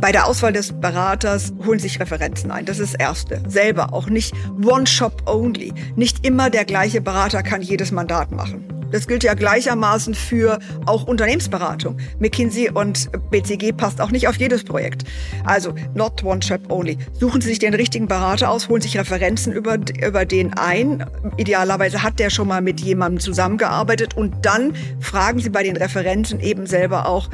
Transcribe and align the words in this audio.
Bei 0.00 0.12
der 0.12 0.28
Auswahl 0.28 0.52
des 0.52 0.72
Beraters 0.80 1.52
holen 1.66 1.80
sich 1.80 1.98
Referenzen 1.98 2.52
ein. 2.52 2.64
Das 2.64 2.78
ist 2.78 2.94
das 2.94 3.00
Erste. 3.00 3.42
Selber 3.48 3.92
auch 3.92 4.08
nicht 4.08 4.32
One 4.64 4.86
Shop 4.86 5.22
Only. 5.26 5.74
Nicht 5.96 6.24
immer 6.24 6.50
der 6.50 6.64
gleiche 6.64 7.00
Berater 7.00 7.42
kann 7.42 7.62
jedes 7.62 7.90
Mandat 7.90 8.30
machen. 8.30 8.77
Das 8.90 9.06
gilt 9.06 9.24
ja 9.24 9.34
gleichermaßen 9.34 10.14
für 10.14 10.58
auch 10.86 11.04
Unternehmensberatung. 11.04 11.98
McKinsey 12.18 12.70
und 12.70 13.10
BCG 13.30 13.72
passt 13.72 14.00
auch 14.00 14.10
nicht 14.10 14.28
auf 14.28 14.36
jedes 14.36 14.64
Projekt. 14.64 15.04
Also 15.44 15.74
not 15.94 16.24
one 16.24 16.42
shop 16.42 16.70
only. 16.70 16.98
Suchen 17.12 17.40
Sie 17.40 17.48
sich 17.48 17.58
den 17.58 17.74
richtigen 17.74 18.08
Berater 18.08 18.50
aus, 18.50 18.68
holen 18.68 18.80
sich 18.80 18.96
Referenzen 18.98 19.52
über, 19.52 19.78
über 20.02 20.24
den 20.24 20.54
ein. 20.54 21.04
Idealerweise 21.36 22.02
hat 22.02 22.18
der 22.18 22.30
schon 22.30 22.48
mal 22.48 22.62
mit 22.62 22.80
jemandem 22.80 23.20
zusammengearbeitet 23.20 24.16
und 24.16 24.34
dann 24.44 24.72
fragen 25.00 25.40
Sie 25.40 25.50
bei 25.50 25.62
den 25.62 25.76
Referenzen 25.76 26.40
eben 26.40 26.66
selber 26.66 27.06
auch, 27.06 27.28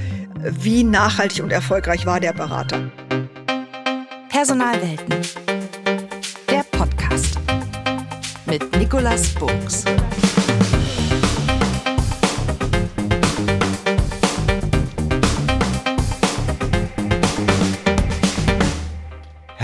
wie 0.45 0.85
nachhaltig 0.85 1.43
und 1.43 1.53
erfolgreich 1.53 2.07
war 2.07 2.21
der 2.21 2.33
Berater. 2.33 2.91
Personalwelten. 4.29 5.15
Der 6.51 6.65
Podcast 6.71 7.39
mit 8.47 8.77
Nicolas 8.77 9.29
Burgs. 9.35 9.85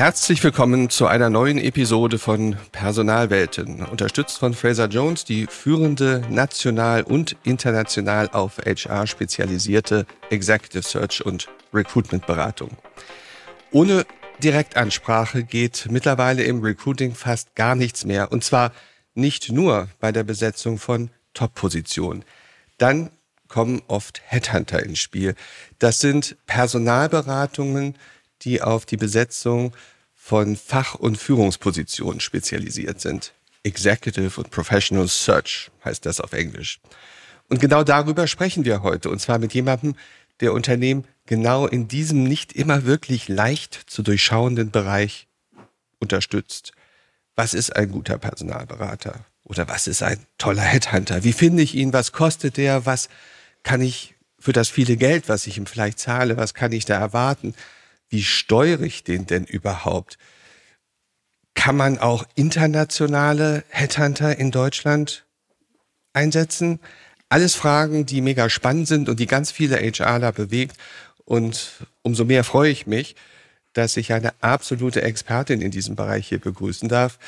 Herzlich 0.00 0.42
willkommen 0.42 0.88
zu 0.88 1.08
einer 1.08 1.28
neuen 1.28 1.58
Episode 1.58 2.18
von 2.18 2.56
Personalwelten, 2.72 3.84
unterstützt 3.84 4.38
von 4.38 4.54
Fraser 4.54 4.86
Jones, 4.86 5.26
die 5.26 5.46
führende 5.46 6.22
national 6.30 7.02
und 7.02 7.36
international 7.42 8.30
auf 8.30 8.56
HR 8.64 9.06
spezialisierte 9.06 10.06
Executive 10.30 10.84
Search 10.84 11.22
und 11.26 11.48
Recruitment 11.74 12.26
Beratung. 12.26 12.70
Ohne 13.72 14.06
Direktansprache 14.42 15.44
geht 15.44 15.88
mittlerweile 15.90 16.44
im 16.44 16.62
Recruiting 16.62 17.14
fast 17.14 17.54
gar 17.54 17.74
nichts 17.74 18.06
mehr, 18.06 18.32
und 18.32 18.42
zwar 18.42 18.72
nicht 19.12 19.52
nur 19.52 19.90
bei 19.98 20.12
der 20.12 20.24
Besetzung 20.24 20.78
von 20.78 21.10
Top-Positionen. 21.34 22.24
Dann 22.78 23.10
kommen 23.48 23.82
oft 23.86 24.22
Headhunter 24.24 24.82
ins 24.82 24.98
Spiel. 24.98 25.34
Das 25.78 26.00
sind 26.00 26.38
Personalberatungen, 26.46 27.96
die 28.42 28.62
auf 28.62 28.86
die 28.86 28.96
Besetzung 28.96 29.74
von 30.30 30.54
Fach- 30.54 30.94
und 30.94 31.18
Führungspositionen 31.18 32.20
spezialisiert 32.20 33.00
sind. 33.00 33.32
Executive 33.64 34.40
und 34.40 34.52
Professional 34.52 35.08
Search 35.08 35.72
heißt 35.84 36.06
das 36.06 36.20
auf 36.20 36.34
Englisch. 36.34 36.78
Und 37.48 37.60
genau 37.60 37.82
darüber 37.82 38.28
sprechen 38.28 38.64
wir 38.64 38.84
heute, 38.84 39.10
und 39.10 39.20
zwar 39.20 39.40
mit 39.40 39.54
jemandem, 39.54 39.96
der 40.38 40.52
Unternehmen 40.52 41.04
genau 41.26 41.66
in 41.66 41.88
diesem 41.88 42.22
nicht 42.22 42.52
immer 42.52 42.84
wirklich 42.84 43.26
leicht 43.26 43.74
zu 43.88 44.04
durchschauenden 44.04 44.70
Bereich 44.70 45.26
unterstützt. 45.98 46.74
Was 47.34 47.52
ist 47.52 47.74
ein 47.74 47.90
guter 47.90 48.16
Personalberater? 48.16 49.24
Oder 49.42 49.66
was 49.66 49.88
ist 49.88 50.04
ein 50.04 50.24
toller 50.38 50.62
Headhunter? 50.62 51.24
Wie 51.24 51.32
finde 51.32 51.64
ich 51.64 51.74
ihn? 51.74 51.92
Was 51.92 52.12
kostet 52.12 52.56
der? 52.56 52.86
Was 52.86 53.08
kann 53.64 53.80
ich 53.80 54.14
für 54.38 54.52
das 54.52 54.68
viele 54.68 54.96
Geld, 54.96 55.28
was 55.28 55.48
ich 55.48 55.58
ihm 55.58 55.66
vielleicht 55.66 55.98
zahle, 55.98 56.36
was 56.36 56.54
kann 56.54 56.70
ich 56.70 56.84
da 56.84 57.00
erwarten? 57.00 57.52
Wie 58.10 58.22
steuere 58.22 58.82
ich 58.82 59.04
den 59.04 59.26
denn 59.26 59.44
überhaupt? 59.44 60.18
Kann 61.54 61.76
man 61.76 61.98
auch 61.98 62.24
internationale 62.34 63.64
Headhunter 63.68 64.36
in 64.38 64.50
Deutschland 64.50 65.26
einsetzen? 66.12 66.80
Alles 67.28 67.54
Fragen, 67.54 68.06
die 68.06 68.20
mega 68.20 68.50
spannend 68.50 68.88
sind 68.88 69.08
und 69.08 69.20
die 69.20 69.26
ganz 69.26 69.52
viele 69.52 69.76
HRler 69.76 70.32
bewegt. 70.32 70.76
Und 71.24 71.86
umso 72.02 72.24
mehr 72.24 72.42
freue 72.42 72.70
ich 72.70 72.86
mich, 72.86 73.14
dass 73.72 73.96
ich 73.96 74.12
eine 74.12 74.34
absolute 74.40 75.02
Expertin 75.02 75.60
in 75.60 75.70
diesem 75.70 75.94
Bereich 75.94 76.28
hier 76.28 76.40
begrüßen 76.40 76.88
darf. 76.88 77.18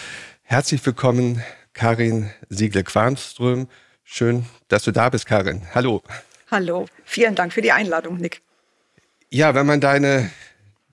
Herzlich 0.43 0.85
willkommen, 0.85 1.43
Karin 1.73 2.31
Siegle-Quarnström. 2.49 3.69
Schön, 4.03 4.47
dass 4.67 4.83
du 4.83 4.91
da 4.91 5.09
bist, 5.09 5.27
Karin. 5.27 5.63
Hallo. 5.75 6.03
Hallo. 6.51 6.87
Vielen 7.05 7.37
Dank 7.37 7.53
für 7.53 7.63
die 7.63 7.73
Einladung, 7.73 8.17
Nick. 8.17 8.43
Ja, 9.31 9.55
wenn 9.55 9.67
man 9.67 9.81
deine 9.81 10.31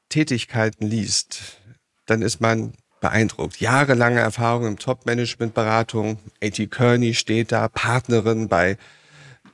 Tätigkeiten 0.10 0.88
liest, 0.88 1.58
dann 2.06 2.22
ist 2.22 2.42
man 2.42 2.74
beeindruckt. 3.00 3.62
Jahrelange 3.62 4.20
Erfahrung 4.20 4.66
im 4.66 4.78
Top-Management-Beratung. 4.78 6.20
A.T. 6.44 6.68
Kearney 6.68 7.14
steht 7.14 7.52
da, 7.52 7.68
Partnerin 7.68 8.48
bei 8.48 8.78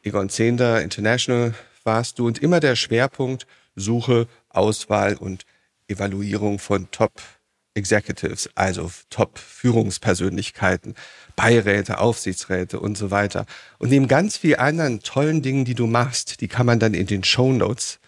Egon 0.03 0.29
Zehnder 0.29 0.81
International 0.81 1.53
warst 1.83 2.19
du 2.19 2.27
und 2.27 2.39
immer 2.39 2.59
der 2.59 2.75
Schwerpunkt 2.75 3.45
Suche, 3.75 4.27
Auswahl 4.49 5.15
und 5.15 5.45
Evaluierung 5.87 6.59
von 6.59 6.89
Top-Executives, 6.91 8.49
also 8.55 8.89
Top-Führungspersönlichkeiten, 9.09 10.95
Beiräte, 11.35 11.99
Aufsichtsräte 11.99 12.79
und 12.79 12.97
so 12.97 13.11
weiter. 13.11 13.45
Und 13.77 13.89
neben 13.89 14.07
ganz 14.07 14.37
vielen 14.37 14.59
anderen 14.59 15.01
tollen 15.01 15.41
Dingen, 15.41 15.65
die 15.65 15.75
du 15.75 15.85
machst, 15.85 16.41
die 16.41 16.47
kann 16.47 16.65
man 16.65 16.79
dann 16.79 16.93
in 16.93 17.07
den 17.07 17.23
Show 17.23 17.51
Notes 17.51 17.99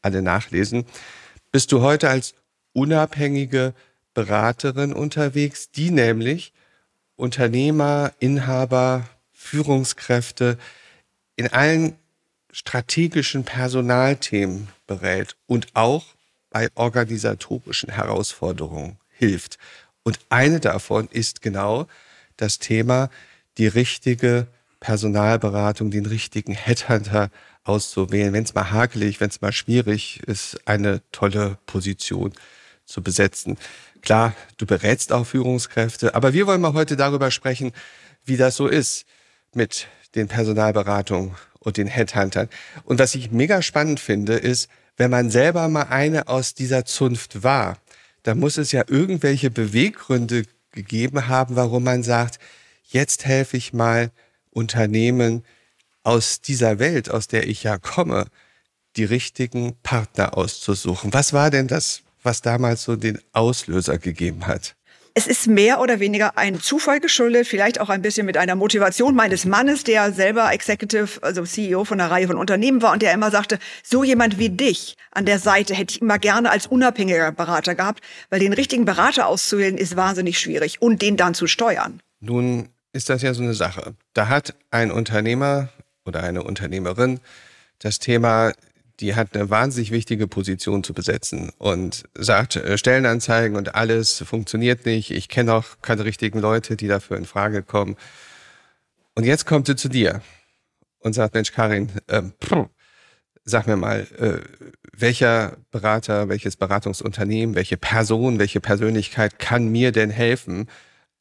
alle 0.00 0.22
nachlesen, 0.22 0.86
bist 1.52 1.72
du 1.72 1.80
heute 1.80 2.08
als 2.08 2.34
unabhängige 2.72 3.74
Beraterin 4.14 4.92
unterwegs, 4.92 5.70
die 5.70 5.90
nämlich 5.90 6.52
Unternehmer, 7.16 8.12
Inhaber, 8.18 9.08
Führungskräfte 9.32 10.58
in 11.36 11.48
allen 11.48 11.96
strategischen 12.52 13.44
Personalthemen 13.44 14.68
berät 14.86 15.36
und 15.46 15.68
auch 15.74 16.04
bei 16.50 16.68
organisatorischen 16.74 17.90
Herausforderungen 17.90 18.98
hilft. 19.10 19.58
Und 20.02 20.18
eine 20.30 20.60
davon 20.60 21.08
ist 21.10 21.42
genau 21.42 21.86
das 22.36 22.58
Thema, 22.58 23.10
die 23.58 23.66
richtige 23.66 24.46
Personalberatung, 24.80 25.90
den 25.90 26.06
richtigen 26.06 26.54
Headhunter 26.54 27.30
auszuwählen, 27.66 28.32
wenn 28.32 28.44
es 28.44 28.54
mal 28.54 28.70
hakelig, 28.70 29.20
wenn 29.20 29.30
es 29.30 29.40
mal 29.40 29.52
schwierig 29.52 30.22
ist, 30.26 30.58
eine 30.66 31.02
tolle 31.12 31.58
Position 31.66 32.32
zu 32.84 33.02
besetzen. 33.02 33.58
Klar, 34.02 34.34
du 34.56 34.66
berätst 34.66 35.12
auch 35.12 35.26
Führungskräfte, 35.26 36.14
aber 36.14 36.32
wir 36.32 36.46
wollen 36.46 36.60
mal 36.60 36.74
heute 36.74 36.96
darüber 36.96 37.30
sprechen, 37.30 37.72
wie 38.24 38.36
das 38.36 38.56
so 38.56 38.68
ist 38.68 39.04
mit 39.52 39.88
den 40.14 40.28
Personalberatungen 40.28 41.34
und 41.58 41.76
den 41.76 41.88
Headhuntern. 41.88 42.48
Und 42.84 42.98
was 42.98 43.14
ich 43.14 43.30
mega 43.30 43.62
spannend 43.62 44.00
finde, 44.00 44.34
ist, 44.34 44.68
wenn 44.96 45.10
man 45.10 45.30
selber 45.30 45.68
mal 45.68 45.88
eine 45.88 46.28
aus 46.28 46.54
dieser 46.54 46.84
Zunft 46.84 47.42
war, 47.42 47.78
dann 48.22 48.38
muss 48.38 48.56
es 48.56 48.72
ja 48.72 48.84
irgendwelche 48.86 49.50
Beweggründe 49.50 50.44
gegeben 50.72 51.28
haben, 51.28 51.56
warum 51.56 51.84
man 51.84 52.02
sagt, 52.02 52.38
jetzt 52.84 53.24
helfe 53.24 53.56
ich 53.56 53.72
mal 53.72 54.10
Unternehmen, 54.50 55.44
aus 56.06 56.40
dieser 56.40 56.78
Welt, 56.78 57.10
aus 57.10 57.26
der 57.26 57.48
ich 57.48 57.64
ja 57.64 57.78
komme, 57.78 58.26
die 58.96 59.04
richtigen 59.04 59.74
Partner 59.82 60.38
auszusuchen. 60.38 61.12
Was 61.12 61.32
war 61.32 61.50
denn 61.50 61.66
das, 61.66 62.02
was 62.22 62.40
damals 62.40 62.84
so 62.84 62.96
den 62.96 63.18
Auslöser 63.32 63.98
gegeben 63.98 64.46
hat? 64.46 64.76
Es 65.18 65.26
ist 65.26 65.46
mehr 65.46 65.80
oder 65.80 65.98
weniger 65.98 66.36
ein 66.36 66.60
Zufall 66.60 67.00
geschuldet, 67.00 67.46
vielleicht 67.46 67.80
auch 67.80 67.88
ein 67.88 68.02
bisschen 68.02 68.26
mit 68.26 68.36
einer 68.36 68.54
Motivation 68.54 69.14
meines 69.14 69.46
Mannes, 69.46 69.82
der 69.82 70.12
selber 70.12 70.52
Executive, 70.52 71.22
also 71.22 71.44
CEO 71.44 71.84
von 71.84 71.98
einer 71.98 72.10
Reihe 72.10 72.26
von 72.26 72.36
Unternehmen 72.36 72.82
war 72.82 72.92
und 72.92 73.00
der 73.00 73.14
immer 73.14 73.30
sagte, 73.30 73.58
so 73.82 74.04
jemand 74.04 74.38
wie 74.38 74.50
dich 74.50 74.96
an 75.10 75.24
der 75.24 75.38
Seite 75.38 75.74
hätte 75.74 75.94
ich 75.94 76.02
immer 76.02 76.18
gerne 76.18 76.50
als 76.50 76.66
unabhängiger 76.66 77.32
Berater 77.32 77.74
gehabt, 77.74 78.04
weil 78.28 78.40
den 78.40 78.52
richtigen 78.52 78.84
Berater 78.84 79.26
auszuwählen 79.26 79.78
ist 79.78 79.96
wahnsinnig 79.96 80.38
schwierig 80.38 80.82
und 80.82 81.00
den 81.00 81.16
dann 81.16 81.32
zu 81.32 81.46
steuern. 81.46 82.00
Nun 82.20 82.68
ist 82.92 83.08
das 83.08 83.22
ja 83.22 83.32
so 83.32 83.42
eine 83.42 83.54
Sache. 83.54 83.94
Da 84.12 84.28
hat 84.28 84.54
ein 84.70 84.90
Unternehmer 84.90 85.70
oder 86.06 86.22
eine 86.22 86.42
Unternehmerin 86.42 87.20
das 87.78 87.98
Thema, 87.98 88.52
die 89.00 89.14
hat 89.14 89.34
eine 89.36 89.50
wahnsinnig 89.50 89.90
wichtige 89.90 90.26
Position 90.26 90.82
zu 90.82 90.94
besetzen 90.94 91.50
und 91.58 92.04
sagt, 92.14 92.56
äh, 92.56 92.78
Stellenanzeigen 92.78 93.56
und 93.56 93.74
alles 93.74 94.22
funktioniert 94.26 94.86
nicht. 94.86 95.10
Ich 95.10 95.28
kenne 95.28 95.52
auch 95.52 95.64
keine 95.82 96.04
richtigen 96.04 96.40
Leute, 96.40 96.76
die 96.76 96.88
dafür 96.88 97.16
in 97.18 97.26
Frage 97.26 97.62
kommen. 97.62 97.96
Und 99.14 99.24
jetzt 99.24 99.46
kommt 99.46 99.66
sie 99.66 99.76
zu 99.76 99.88
dir 99.88 100.22
und 101.00 101.12
sagt, 101.12 101.34
Mensch, 101.34 101.52
Karin, 101.52 101.90
äh, 102.06 102.22
sag 103.44 103.66
mir 103.66 103.76
mal, 103.76 104.06
äh, 104.18 104.40
welcher 104.92 105.58
Berater, 105.70 106.28
welches 106.28 106.56
Beratungsunternehmen, 106.56 107.54
welche 107.54 107.76
Person, 107.76 108.38
welche 108.38 108.60
Persönlichkeit 108.60 109.38
kann 109.38 109.68
mir 109.68 109.92
denn 109.92 110.10
helfen, 110.10 110.68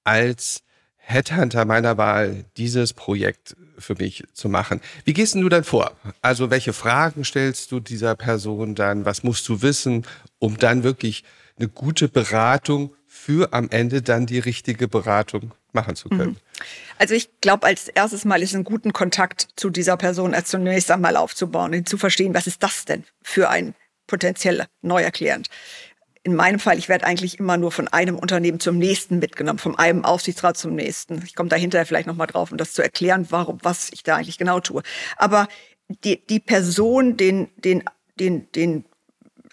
als 0.05 0.63
Headhunter 0.95 1.65
meiner 1.65 1.97
Wahl 1.97 2.45
dieses 2.57 2.93
Projekt 2.93 3.55
für 3.77 3.95
mich 3.95 4.23
zu 4.33 4.49
machen. 4.49 4.81
Wie 5.03 5.13
gehst 5.13 5.35
du 5.35 5.49
dann 5.49 5.63
vor? 5.63 5.91
Also 6.21 6.49
welche 6.49 6.73
Fragen 6.73 7.23
stellst 7.23 7.71
du 7.71 7.79
dieser 7.79 8.15
Person 8.15 8.75
dann? 8.75 9.05
Was 9.05 9.23
musst 9.23 9.47
du 9.49 9.61
wissen, 9.61 10.05
um 10.39 10.57
dann 10.57 10.83
wirklich 10.83 11.23
eine 11.57 11.67
gute 11.67 12.07
Beratung 12.07 12.93
für 13.07 13.53
am 13.53 13.69
Ende 13.69 14.01
dann 14.01 14.25
die 14.25 14.39
richtige 14.39 14.87
Beratung 14.87 15.53
machen 15.71 15.95
zu 15.95 16.09
können? 16.09 16.31
Mhm. 16.31 16.37
Also 16.97 17.13
ich 17.13 17.29
glaube, 17.41 17.67
als 17.67 17.87
erstes 17.87 18.25
Mal 18.25 18.41
ist 18.41 18.53
einen 18.53 18.63
guten 18.63 18.93
Kontakt 18.93 19.47
zu 19.55 19.69
dieser 19.69 19.97
Person 19.97 20.33
als 20.33 20.49
zunächst 20.49 20.91
einmal 20.91 21.17
aufzubauen 21.17 21.73
und 21.73 21.89
zu 21.89 21.97
verstehen, 21.97 22.33
was 22.33 22.47
ist 22.47 22.63
das 22.63 22.85
denn 22.85 23.03
für 23.21 23.49
ein 23.49 23.75
potenziell 24.07 24.65
neuer 24.81 25.11
Klient. 25.11 25.49
In 26.25 26.33
meinem 26.33 26.57
Fall, 26.57 26.79
ich 26.79 26.89
werde 26.89 27.05
eigentlich 27.05 27.37
immer 27.37 27.55
nur 27.55 27.71
von 27.71 27.87
einem 27.87 28.17
Unternehmen 28.17 28.59
zum 28.59 28.79
nächsten 28.79 29.19
mitgenommen, 29.19 29.59
von 29.59 29.77
einem 29.77 30.03
Aufsichtsrat 30.03 30.57
zum 30.57 30.73
nächsten. 30.73 31.21
Ich 31.23 31.35
komme 31.35 31.49
da 31.49 31.55
hinterher 31.55 31.85
vielleicht 31.85 32.07
nochmal 32.07 32.25
drauf, 32.25 32.51
um 32.51 32.57
das 32.57 32.73
zu 32.73 32.81
erklären, 32.81 33.27
warum, 33.29 33.59
was 33.61 33.91
ich 33.93 34.01
da 34.01 34.15
eigentlich 34.15 34.39
genau 34.39 34.59
tue. 34.59 34.81
Aber 35.17 35.47
die, 36.03 36.25
die 36.25 36.39
Person, 36.39 37.15
den, 37.15 37.49
den, 37.57 37.83
den, 38.19 38.51
den 38.53 38.85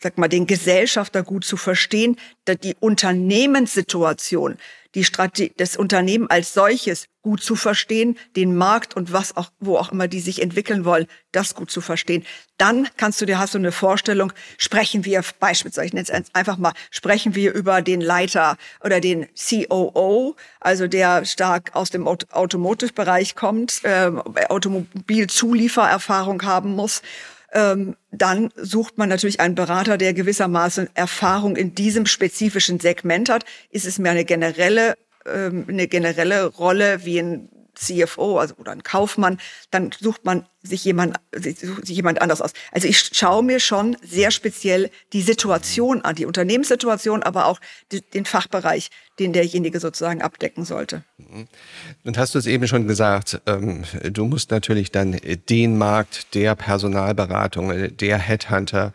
sag 0.03 0.19
mal, 0.19 0.29
den 0.29 0.47
Gesellschafter 0.47 1.23
gut 1.23 1.45
zu 1.45 1.57
verstehen, 1.57 2.17
die 2.49 2.77
Unternehmenssituation, 2.81 4.57
die 4.95 5.05
Strategie, 5.05 5.55
das 5.57 5.77
Unternehmen 5.77 6.29
als 6.29 6.53
solches 6.53 7.07
gut 7.23 7.43
zu 7.43 7.55
verstehen, 7.55 8.19
den 8.37 8.57
Markt 8.57 8.95
und 8.97 9.13
was 9.13 9.37
auch, 9.37 9.51
wo 9.61 9.77
auch 9.79 9.93
immer 9.93 10.09
die 10.09 10.21
sich 10.21 10.43
entwickeln 10.43 10.85
wollen, 10.85 11.07
das 11.31 11.55
gut 11.55 11.71
zu 11.71 11.81
verstehen. 11.81 12.25
Dann 12.59 12.89
kannst 12.97 13.21
du 13.21 13.27
dir, 13.27 13.39
hast 13.39 13.55
du 13.55 13.59
eine 13.59 13.71
Vorstellung, 13.71 14.33
sprechen 14.59 15.05
wir 15.05 15.23
beispielsweise, 15.39 15.87
ich 15.87 15.93
nenne 15.93 16.07
es 16.11 16.35
einfach 16.35 16.59
mal, 16.59 16.73
sprechen 16.91 17.37
wir 17.37 17.55
über 17.55 17.81
den 17.81 18.01
Leiter 18.01 18.57
oder 18.85 19.01
den 19.01 19.29
COO, 19.37 20.35
also 20.61 20.89
der 20.89 21.25
stark 21.25 21.75
aus 21.75 21.91
dem 21.91 22.09
Automotive-Bereich 22.09 23.37
kommt, 23.37 23.85
äh, 23.85 24.11
Automobilzuliefererfahrung 24.49 26.43
haben 26.43 26.75
muss 26.75 27.03
ähm, 27.53 27.97
dann 28.11 28.51
sucht 28.57 28.99
man 28.99 29.09
natürlich 29.09 29.41
einen 29.41 29.55
Berater, 29.55 29.99
der 29.99 30.15
gewissermaßen 30.15 30.89
Erfahrung 30.95 31.57
in 31.57 31.75
diesem 31.75 32.07
spezifischen 32.07 32.81
Segment 32.81 33.29
hat. 33.29 33.45
Ist 33.71 33.87
es 33.87 33.99
mehr 33.99 34.13
eine 34.13 34.25
generelle, 34.25 34.97
ähm, 35.27 35.67
eine 35.69 35.87
generelle 35.87 36.47
Rolle 36.47 37.05
wie 37.05 37.19
ein 37.19 37.49
CFO 37.75 38.39
also, 38.39 38.55
oder 38.57 38.73
ein 38.73 38.83
Kaufmann, 38.83 39.39
dann 39.71 39.91
sucht 39.99 40.25
man 40.25 40.47
sich 40.63 40.85
jemand, 40.85 41.17
sich 41.33 41.97
jemand 41.97 42.21
anders 42.21 42.41
aus. 42.41 42.53
Also 42.71 42.87
ich 42.87 43.11
schaue 43.13 43.43
mir 43.43 43.61
schon 43.61 43.97
sehr 44.03 44.31
speziell 44.31 44.91
die 45.13 45.23
Situation 45.23 46.03
an, 46.03 46.15
die 46.15 46.27
Unternehmenssituation, 46.27 47.23
aber 47.23 47.47
auch 47.47 47.61
den 48.15 48.25
Fachbereich, 48.25 48.91
den 49.19 49.33
derjenige 49.33 49.81
sozusagen 49.81 50.23
abdecken 50.23 50.65
sollte. 50.65 51.03
Mhm. 51.19 51.49
Und 52.05 52.19
hast 52.19 52.35
du 52.35 52.39
es 52.39 52.47
eben 52.47 52.69
schon 52.69 52.87
gesagt, 52.87 53.41
ähm, 53.47 53.85
du 54.05 54.27
musst 54.27 54.51
natürlich 54.51 54.93
dann 54.93 55.19
den 55.49 55.79
Markt 55.79 56.35
der 56.35 56.55
Personalberatung, 56.55 57.97
der 57.97 58.19
Headhunter 58.19 58.93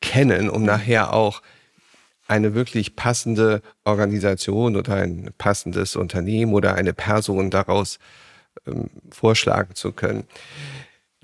kennen, 0.00 0.48
um 0.48 0.64
nachher 0.64 1.12
auch 1.12 1.42
eine 2.32 2.54
wirklich 2.54 2.96
passende 2.96 3.62
Organisation 3.84 4.76
oder 4.76 4.94
ein 4.94 5.30
passendes 5.38 5.96
Unternehmen 5.96 6.54
oder 6.54 6.74
eine 6.74 6.92
Person 6.92 7.50
daraus 7.50 7.98
ähm, 8.66 8.90
vorschlagen 9.10 9.74
zu 9.74 9.92
können. 9.92 10.24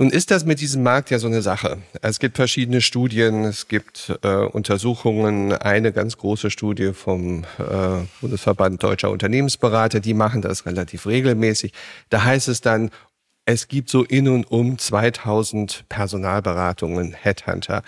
Nun 0.00 0.10
ist 0.10 0.30
das 0.30 0.44
mit 0.44 0.60
diesem 0.60 0.84
Markt 0.84 1.10
ja 1.10 1.18
so 1.18 1.26
eine 1.26 1.42
Sache. 1.42 1.78
Es 2.02 2.20
gibt 2.20 2.36
verschiedene 2.36 2.80
Studien, 2.80 3.44
es 3.44 3.66
gibt 3.66 4.16
äh, 4.22 4.28
Untersuchungen. 4.28 5.52
Eine 5.52 5.92
ganz 5.92 6.16
große 6.18 6.50
Studie 6.50 6.92
vom 6.92 7.42
äh, 7.58 8.04
Bundesverband 8.20 8.80
Deutscher 8.80 9.10
Unternehmensberater, 9.10 9.98
die 9.98 10.14
machen 10.14 10.40
das 10.40 10.66
relativ 10.66 11.06
regelmäßig. 11.06 11.72
Da 12.10 12.22
heißt 12.22 12.46
es 12.46 12.60
dann, 12.60 12.90
es 13.44 13.66
gibt 13.66 13.90
so 13.90 14.04
in 14.04 14.28
und 14.28 14.44
um 14.44 14.78
2000 14.78 15.86
Personalberatungen, 15.88 17.14
Headhunter. 17.14 17.82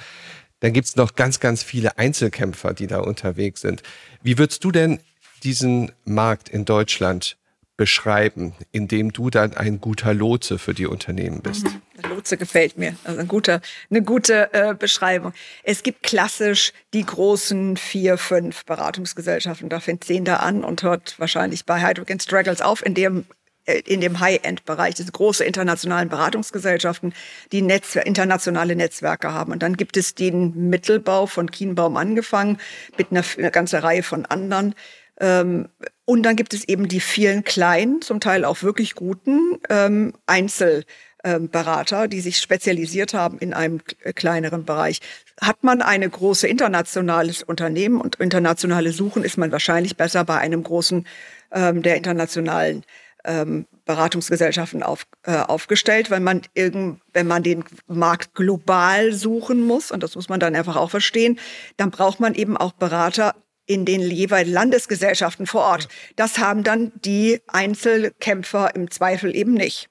Dann 0.61 0.73
gibt's 0.73 0.97
noch 0.97 1.15
ganz, 1.15 1.41
ganz 1.41 1.63
viele 1.63 1.99
Einzelkämpfer, 1.99 2.75
die 2.75 2.87
da 2.87 3.01
unterwegs 3.01 3.63
sind. 3.63 3.83
Wie 4.23 4.39
würdest 4.39 4.63
du 4.65 4.71
denn 4.71 5.01
diesen 5.43 5.93
Markt 6.05 6.49
in 6.49 6.65
Deutschland 6.65 7.37
beschreiben, 7.77 8.53
indem 8.73 9.11
du 9.11 9.31
dann 9.31 9.55
ein 9.55 9.81
guter 9.81 10.13
Lotse 10.13 10.59
für 10.59 10.75
die 10.75 10.87
Unternehmen 10.87 11.41
bist? 11.41 11.65
Mhm. 11.65 11.81
Lotse 12.11 12.37
gefällt 12.37 12.77
mir. 12.77 12.95
Also 13.05 13.21
ein 13.21 13.29
guter, 13.29 13.63
eine 13.89 14.03
gute 14.03 14.53
äh, 14.53 14.75
Beschreibung. 14.75 15.33
Es 15.63 15.83
gibt 15.83 16.03
klassisch 16.03 16.73
die 16.93 17.05
großen 17.05 17.79
vier, 17.79 18.19
fünf 18.19 18.67
Beratungsgesellschaften. 18.67 19.71
Da 19.71 19.81
fängt 19.81 20.05
zehn 20.05 20.27
da 20.27 20.37
an 20.37 20.63
und 20.63 20.83
hört 20.83 21.19
wahrscheinlich 21.19 21.65
bei 21.65 21.81
Hydrogen 21.81 22.21
Struggles 22.21 22.61
auf, 22.61 22.85
in 22.85 22.95
dem 22.95 23.25
in 23.67 24.01
dem 24.01 24.21
High-End-Bereich, 24.21 24.95
diese 24.95 25.13
große 25.13 25.45
internationalen 25.45 26.09
Beratungsgesellschaften, 26.09 27.13
die 27.53 27.63
Netzwer 27.63 28.07
internationale 28.07 28.75
Netzwerke 28.75 29.33
haben. 29.33 29.53
Und 29.53 29.63
dann 29.63 29.77
gibt 29.77 29.97
es 29.97 30.15
den 30.15 30.71
Mittelbau 30.71 31.27
von 31.27 31.51
Kienbaum 31.51 31.97
angefangen, 31.97 32.59
mit 32.97 33.11
einer, 33.11 33.25
einer 33.39 33.51
ganzen 33.51 33.81
Reihe 33.81 34.03
von 34.03 34.27
anderen. 34.27 34.75
Ähm, 35.21 35.69
und 36.05 36.23
dann 36.25 36.37
gibt 36.37 36.55
es 36.55 36.65
eben 36.65 36.89
die 36.89 37.01
vielen 37.01 37.45
kleinen, 37.45 38.03
zum 38.03 38.21
Teil 38.21 38.45
auch 38.45 38.63
wirklich 38.63 38.95
guten 38.95 39.59
ähm, 39.69 40.15
Einzelberater, 40.27 42.09
die 42.09 42.21
sich 42.21 42.39
spezialisiert 42.39 43.15
haben 43.15 43.39
in 43.39 43.53
einem 43.53 43.81
kleineren 44.15 44.65
Bereich. 44.65 45.01
Hat 45.41 45.63
man 45.63 45.83
eine 45.83 46.09
große 46.09 46.49
internationales 46.49 47.43
Unternehmen 47.43 48.01
und 48.01 48.17
internationale 48.17 48.93
Suchen, 48.93 49.23
ist 49.23 49.39
man 49.39 49.53
wahrscheinlich 49.53 49.97
besser 49.97 50.25
bei 50.25 50.39
einem 50.39 50.63
großen 50.63 51.07
ähm, 51.53 51.83
der 51.83 51.97
internationalen 51.97 52.85
ähm, 53.25 53.67
Beratungsgesellschaften 53.85 54.83
auf, 54.83 55.07
äh, 55.25 55.37
aufgestellt, 55.37 56.11
weil 56.11 56.21
man 56.21 56.43
irgend, 56.55 57.01
wenn 57.13 57.27
man 57.27 57.43
den 57.43 57.65
Markt 57.87 58.35
global 58.35 59.13
suchen 59.13 59.67
muss, 59.67 59.91
und 59.91 60.03
das 60.03 60.15
muss 60.15 60.29
man 60.29 60.41
dann 60.41 60.55
einfach 60.55 60.77
auch 60.77 60.91
verstehen, 60.91 61.39
dann 61.77 61.91
braucht 61.91 62.21
man 62.21 62.35
eben 62.35 62.57
auch 62.57 62.73
Berater 62.73 63.35
in 63.67 63.85
den 63.85 64.01
jeweiligen 64.01 64.53
Landesgesellschaften 64.53 65.47
vor 65.47 65.63
Ort. 65.63 65.89
Das 66.17 66.39
haben 66.39 66.65
dann 66.65 66.93
die 67.05 67.41
Einzelkämpfer 67.47 68.75
im 68.75 68.91
Zweifel 68.91 69.35
eben 69.35 69.55
nicht. 69.55 69.89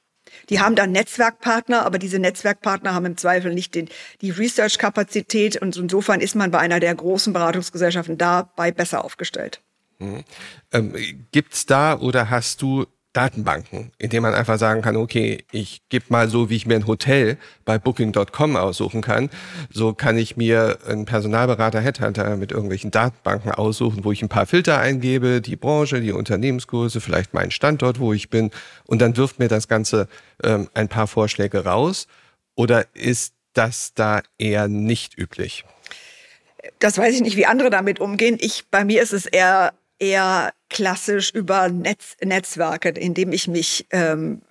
Die 0.49 0.59
haben 0.59 0.75
dann 0.75 0.91
Netzwerkpartner, 0.91 1.85
aber 1.85 1.97
diese 1.97 2.19
Netzwerkpartner 2.19 2.93
haben 2.93 3.05
im 3.05 3.17
Zweifel 3.17 3.53
nicht 3.53 3.75
den, 3.75 3.89
die 4.21 4.31
Research-Kapazität 4.31 5.61
und 5.61 5.77
insofern 5.77 6.21
ist 6.21 6.35
man 6.35 6.51
bei 6.51 6.59
einer 6.59 6.79
der 6.79 6.93
großen 6.93 7.33
Beratungsgesellschaften 7.33 8.17
dabei 8.17 8.71
besser 8.71 9.03
aufgestellt. 9.03 9.61
Mhm. 9.99 10.23
Ähm, 10.71 11.27
gibt's 11.31 11.65
da 11.65 11.99
oder 11.99 12.29
hast 12.29 12.61
du 12.61 12.85
Datenbanken, 13.13 13.91
in 13.97 14.11
denen 14.11 14.21
man 14.21 14.35
einfach 14.35 14.59
sagen 14.59 14.83
kann, 14.83 14.95
okay, 14.95 15.43
ich 15.51 15.81
gebe 15.89 16.05
mal 16.09 16.29
so, 16.29 16.51
wie 16.51 16.55
ich 16.55 16.67
mir 16.67 16.75
ein 16.75 16.85
Hotel 16.85 17.37
bei 17.65 17.79
Booking.com 17.79 18.55
aussuchen 18.55 19.01
kann, 19.01 19.31
so 19.71 19.93
kann 19.93 20.17
ich 20.17 20.37
mir 20.37 20.77
einen 20.87 21.05
Personalberater 21.05 21.81
Headhunter 21.81 22.37
mit 22.37 22.51
irgendwelchen 22.51 22.91
Datenbanken 22.91 23.51
aussuchen, 23.51 24.03
wo 24.03 24.11
ich 24.11 24.21
ein 24.21 24.29
paar 24.29 24.45
Filter 24.45 24.77
eingebe, 24.77 25.41
die 25.41 25.55
Branche, 25.55 26.01
die 26.01 26.11
Unternehmensgröße, 26.11 27.01
vielleicht 27.01 27.33
meinen 27.33 27.49
Standort, 27.49 27.99
wo 27.99 28.13
ich 28.13 28.29
bin, 28.29 28.51
und 28.85 29.01
dann 29.01 29.17
wirft 29.17 29.39
mir 29.39 29.47
das 29.47 29.67
Ganze 29.67 30.07
ähm, 30.43 30.69
ein 30.75 30.87
paar 30.87 31.07
Vorschläge 31.07 31.65
raus. 31.65 32.07
Oder 32.55 32.85
ist 32.93 33.33
das 33.53 33.93
da 33.95 34.21
eher 34.37 34.67
nicht 34.67 35.17
üblich? 35.17 35.65
Das 36.77 36.97
weiß 36.97 37.15
ich 37.15 37.21
nicht, 37.21 37.37
wie 37.37 37.45
andere 37.45 37.69
damit 37.69 37.99
umgehen. 37.99 38.37
Ich, 38.39 38.65
bei 38.69 38.85
mir 38.85 39.01
ist 39.01 39.13
es 39.13 39.25
eher 39.25 39.73
eher 39.99 40.53
klassisch 40.69 41.31
über 41.31 41.69
Netz, 41.69 42.15
Netzwerke, 42.23 42.89
indem 42.89 43.31
ich 43.31 43.47
mich 43.47 43.87
ähm, 43.91 44.41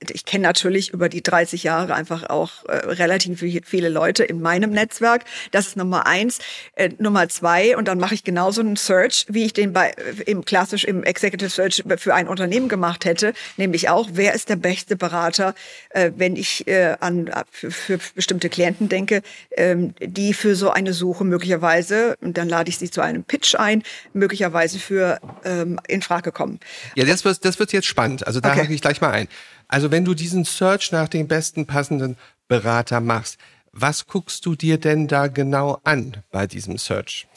ich 0.00 0.24
kenne 0.24 0.42
natürlich 0.42 0.90
über 0.90 1.08
die 1.08 1.22
30 1.22 1.64
Jahre 1.64 1.94
einfach 1.94 2.28
auch 2.30 2.64
äh, 2.66 2.76
relativ 2.76 3.44
viele 3.64 3.88
Leute 3.88 4.22
in 4.24 4.40
meinem 4.40 4.70
Netzwerk. 4.70 5.24
Das 5.50 5.66
ist 5.68 5.76
Nummer 5.76 6.06
eins. 6.06 6.38
Äh, 6.74 6.90
Nummer 6.98 7.28
zwei, 7.28 7.76
und 7.76 7.88
dann 7.88 7.98
mache 7.98 8.14
ich 8.14 8.22
genauso 8.22 8.60
einen 8.60 8.76
Search, 8.76 9.26
wie 9.28 9.44
ich 9.44 9.52
den 9.52 9.72
bei 9.72 9.90
äh, 9.90 10.22
im 10.26 10.44
klassisch 10.44 10.84
im 10.84 11.02
Executive 11.02 11.50
Search 11.50 11.82
für 11.96 12.14
ein 12.14 12.28
Unternehmen 12.28 12.68
gemacht 12.68 13.04
hätte, 13.04 13.32
nämlich 13.56 13.88
auch, 13.88 14.08
wer 14.12 14.34
ist 14.34 14.48
der 14.48 14.56
beste 14.56 14.96
Berater, 14.96 15.54
äh, 15.90 16.12
wenn 16.16 16.36
ich 16.36 16.68
äh, 16.68 16.96
an 17.00 17.26
äh, 17.26 17.44
für, 17.50 17.70
für 17.70 17.98
bestimmte 18.14 18.48
Klienten 18.48 18.88
denke, 18.88 19.22
ähm, 19.56 19.94
die 20.00 20.32
für 20.32 20.54
so 20.54 20.70
eine 20.70 20.92
Suche 20.92 21.24
möglicherweise, 21.24 22.16
und 22.20 22.38
dann 22.38 22.48
lade 22.48 22.70
ich 22.70 22.78
sie 22.78 22.90
zu 22.90 23.00
einem 23.00 23.24
Pitch 23.24 23.56
ein, 23.56 23.82
möglicherweise 24.12 24.78
für 24.78 25.18
ähm, 25.44 25.80
in 25.88 26.02
Frage 26.02 26.30
kommen. 26.30 26.60
Ja, 26.94 27.04
das 27.04 27.24
wird 27.24 27.44
das 27.44 27.58
wird 27.58 27.72
jetzt 27.72 27.86
spannend. 27.86 28.26
Also 28.26 28.40
da 28.40 28.50
okay. 28.50 28.62
hake 28.62 28.74
ich 28.74 28.80
gleich 28.80 29.00
mal 29.00 29.10
ein. 29.10 29.28
Also 29.68 29.90
wenn 29.90 30.04
du 30.04 30.14
diesen 30.14 30.44
Search 30.44 30.92
nach 30.92 31.08
dem 31.08 31.28
besten 31.28 31.66
passenden 31.66 32.16
Berater 32.48 33.00
machst, 33.00 33.38
was 33.72 34.06
guckst 34.06 34.44
du 34.46 34.56
dir 34.56 34.78
denn 34.78 35.06
da 35.06 35.28
genau 35.28 35.78
an 35.84 36.16
bei 36.30 36.46
diesem 36.46 36.78
Search? 36.78 37.28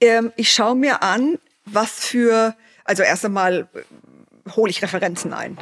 Ähm, 0.00 0.32
ich 0.36 0.52
schaue 0.52 0.76
mir 0.76 1.02
an, 1.02 1.38
was 1.64 1.90
für, 1.90 2.54
also 2.84 3.02
erst 3.02 3.24
einmal 3.24 3.68
äh, 3.74 4.50
hole 4.52 4.70
ich 4.70 4.82
Referenzen 4.82 5.32
ein. 5.32 5.58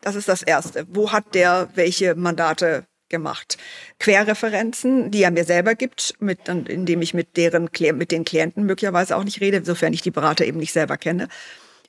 Das 0.00 0.16
ist 0.16 0.28
das 0.28 0.42
Erste. 0.42 0.86
Wo 0.90 1.12
hat 1.12 1.34
der 1.34 1.68
welche 1.74 2.14
Mandate 2.14 2.84
gemacht? 3.08 3.58
Querreferenzen, 4.00 5.10
die 5.10 5.22
er 5.22 5.30
mir 5.30 5.44
selber 5.44 5.74
gibt, 5.74 6.14
mit, 6.18 6.48
indem 6.48 7.00
ich 7.02 7.14
mit 7.14 7.36
deren 7.36 7.68
mit 7.94 8.10
den 8.10 8.24
Klienten 8.24 8.64
möglicherweise 8.64 9.16
auch 9.16 9.24
nicht 9.24 9.40
rede, 9.40 9.58
insofern 9.58 9.92
ich 9.92 10.02
die 10.02 10.10
Berater 10.10 10.44
eben 10.44 10.58
nicht 10.58 10.72
selber 10.72 10.96
kenne. 10.96 11.28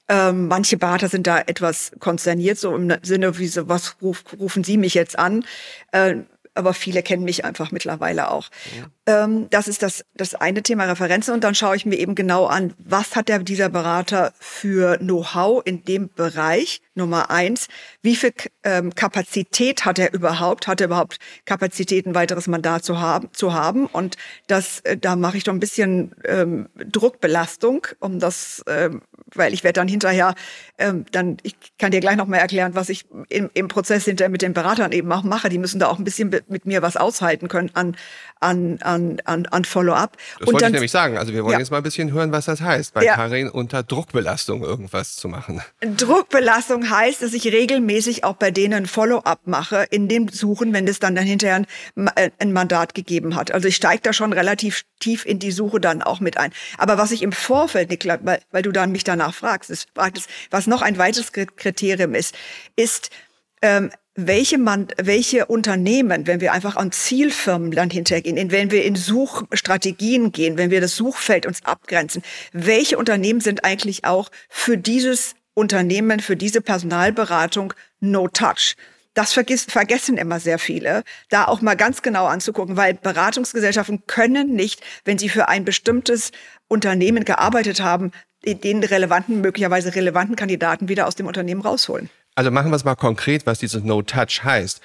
Ähm, 0.07 0.47
manche 0.47 0.77
Berater 0.77 1.09
sind 1.09 1.25
da 1.25 1.39
etwas 1.39 1.91
konsterniert, 1.99 2.59
so 2.59 2.75
im 2.75 2.93
Sinne, 3.01 3.37
wie 3.39 3.47
so, 3.47 3.67
was 3.67 3.97
ruf, 4.01 4.23
rufen 4.39 4.63
Sie 4.63 4.77
mich 4.77 4.93
jetzt 4.93 5.17
an? 5.17 5.45
Äh, 5.91 6.17
aber 6.55 6.73
viele 6.73 7.03
kennen 7.03 7.23
mich 7.23 7.43
einfach 7.43 7.71
mittlerweile 7.71 8.31
auch. 8.31 8.49
Ja. 9.05 9.23
Ähm, 9.25 9.47
das 9.49 9.67
ist 9.67 9.83
das, 9.83 10.05
das 10.15 10.35
eine 10.35 10.63
Thema 10.63 10.85
Referenzen 10.85 11.33
und 11.33 11.43
dann 11.43 11.53
schaue 11.53 11.75
ich 11.75 11.85
mir 11.85 11.97
eben 11.97 12.15
genau 12.15 12.45
an, 12.45 12.73
was 12.77 13.15
hat 13.15 13.29
der, 13.29 13.39
dieser 13.39 13.69
Berater 13.69 14.33
für 14.39 14.97
Know-how 14.97 15.61
in 15.65 15.83
dem 15.83 16.09
Bereich, 16.09 16.81
Nummer 16.95 17.29
eins. 17.29 17.67
Wie 18.01 18.15
viel 18.15 18.33
ähm, 18.63 18.95
Kapazität 18.95 19.85
hat 19.85 19.99
er 19.99 20.13
überhaupt? 20.13 20.67
Hat 20.67 20.81
er 20.81 20.87
überhaupt 20.87 21.19
Kapazität, 21.45 22.05
ein 22.05 22.15
weiteres 22.15 22.47
Mandat 22.47 22.83
zu 22.83 22.99
haben? 22.99 23.29
Zu 23.33 23.53
haben? 23.53 23.85
Und 23.85 24.15
das, 24.47 24.79
äh, 24.81 24.97
da 24.97 25.15
mache 25.15 25.37
ich 25.37 25.43
doch 25.43 25.53
ein 25.53 25.59
bisschen 25.59 26.15
ähm, 26.25 26.69
Druckbelastung, 26.75 27.87
um 27.99 28.19
das, 28.19 28.63
ähm, 28.67 29.01
weil 29.33 29.53
ich 29.53 29.63
werde 29.63 29.79
dann 29.81 29.87
hinterher, 29.87 30.35
ähm, 30.77 31.05
dann 31.11 31.37
ich 31.43 31.55
kann 31.77 31.91
dir 31.91 31.99
gleich 31.99 32.15
noch 32.15 32.27
mal 32.27 32.37
erklären, 32.37 32.75
was 32.75 32.89
ich 32.89 33.05
im, 33.29 33.49
im 33.53 33.67
Prozess 33.67 34.05
hinterher 34.05 34.29
mit 34.29 34.41
den 34.41 34.53
Beratern 34.53 34.91
eben 34.91 35.11
auch 35.11 35.23
mache. 35.23 35.49
Die 35.49 35.57
müssen 35.57 35.79
da 35.79 35.87
auch 35.87 35.99
ein 35.99 36.05
bisschen 36.05 36.31
mit 36.47 36.65
mir 36.65 36.81
was 36.81 36.97
aushalten 36.97 37.47
können 37.47 37.71
an 37.73 37.95
an 38.39 38.79
an 38.81 39.21
an, 39.25 39.45
an 39.47 39.65
Follow-up. 39.65 40.17
Das 40.39 40.47
wollte 40.47 40.65
ich 40.65 40.71
nämlich 40.71 40.91
sagen. 40.91 41.17
Also 41.17 41.33
wir 41.33 41.43
wollen 41.43 41.53
ja. 41.53 41.59
jetzt 41.59 41.71
mal 41.71 41.77
ein 41.77 41.83
bisschen 41.83 42.13
hören, 42.13 42.31
was 42.31 42.45
das 42.45 42.61
heißt, 42.61 42.93
bei 42.93 43.03
ja. 43.03 43.15
Karin 43.15 43.49
unter 43.49 43.83
Druckbelastung 43.83 44.63
irgendwas 44.63 45.15
zu 45.15 45.27
machen. 45.27 45.61
Druckbelastung 45.81 46.84
heißt, 46.89 47.21
dass 47.21 47.33
ich 47.33 47.45
regelmäßig 47.47 48.23
auch 48.23 48.35
bei 48.35 48.51
denen 48.51 48.85
Follow-up 48.85 49.47
mache 49.47 49.85
in 49.89 50.07
dem 50.07 50.29
Suchen, 50.29 50.73
wenn 50.73 50.87
es 50.87 50.99
dann, 50.99 51.15
dann 51.15 51.25
hinterher 51.25 51.55
ein, 51.55 52.07
äh, 52.15 52.31
ein 52.39 52.53
Mandat 52.53 52.93
gegeben 52.93 53.35
hat. 53.35 53.51
Also 53.51 53.67
ich 53.67 53.75
steige 53.75 54.01
da 54.01 54.13
schon 54.13 54.33
relativ 54.33 54.83
tief 54.99 55.25
in 55.25 55.39
die 55.39 55.51
Suche 55.51 55.79
dann 55.79 56.01
auch 56.01 56.19
mit 56.19 56.37
ein. 56.37 56.51
Aber 56.77 56.97
was 56.97 57.11
ich 57.11 57.21
im 57.21 57.31
Vorfeld, 57.31 57.89
Niklas, 57.89 58.19
weil, 58.23 58.39
weil 58.51 58.61
du 58.61 58.71
dann 58.71 58.91
mich 58.91 59.03
danach 59.03 59.33
fragst, 59.33 59.69
ist, 59.69 59.87
was 60.49 60.67
noch 60.67 60.81
ein 60.81 60.97
weiteres 60.97 61.31
Kriterium 61.31 62.15
ist, 62.15 62.35
ist, 62.75 63.09
ähm, 63.61 63.91
welche, 64.15 64.57
man, 64.57 64.87
welche 64.97 65.45
Unternehmen, 65.45 66.25
wenn 66.25 66.39
wir 66.39 66.53
einfach 66.53 66.77
an 66.77 66.91
Zielfirmen 66.91 67.71
dann 67.71 67.89
hintergehen, 67.89 68.51
wenn 68.51 68.71
wir 68.71 68.85
in 68.85 68.95
Suchstrategien 68.95 70.31
gehen, 70.31 70.57
wenn 70.57 70.71
wir 70.71 70.79
das 70.79 70.95
Suchfeld 70.95 71.45
uns 71.45 71.63
abgrenzen, 71.65 72.23
welche 72.53 72.97
Unternehmen 72.97 73.41
sind 73.41 73.65
eigentlich 73.65 74.05
auch 74.05 74.29
für 74.49 74.77
dieses 74.77 75.35
Unternehmen, 75.55 76.19
für 76.19 76.37
diese 76.37 76.61
Personalberatung 76.61 77.73
no 77.99 78.27
touch? 78.27 78.75
Das 79.15 79.31
vergessen 79.33 80.17
immer 80.17 80.39
sehr 80.41 80.59
viele, 80.59 81.03
da 81.29 81.45
auch 81.45 81.61
mal 81.61 81.75
ganz 81.75 82.01
genau 82.01 82.27
anzugucken, 82.27 82.75
weil 82.75 82.93
Beratungsgesellschaften 82.93 84.03
können 84.07 84.53
nicht, 84.53 84.81
wenn 85.05 85.17
sie 85.17 85.29
für 85.29 85.47
ein 85.47 85.63
bestimmtes 85.65 86.31
Unternehmen 86.67 87.23
gearbeitet 87.23 87.81
haben, 87.81 88.11
den 88.45 88.83
relevanten, 88.83 89.41
möglicherweise 89.41 89.95
relevanten 89.95 90.35
Kandidaten 90.35 90.89
wieder 90.89 91.07
aus 91.07 91.15
dem 91.15 91.27
Unternehmen 91.27 91.61
rausholen. 91.61 92.09
Also 92.35 92.51
machen 92.51 92.69
wir 92.69 92.75
es 92.75 92.83
mal 92.83 92.95
konkret, 92.95 93.45
was 93.45 93.59
dieses 93.59 93.83
No-Touch 93.83 94.43
heißt. 94.43 94.81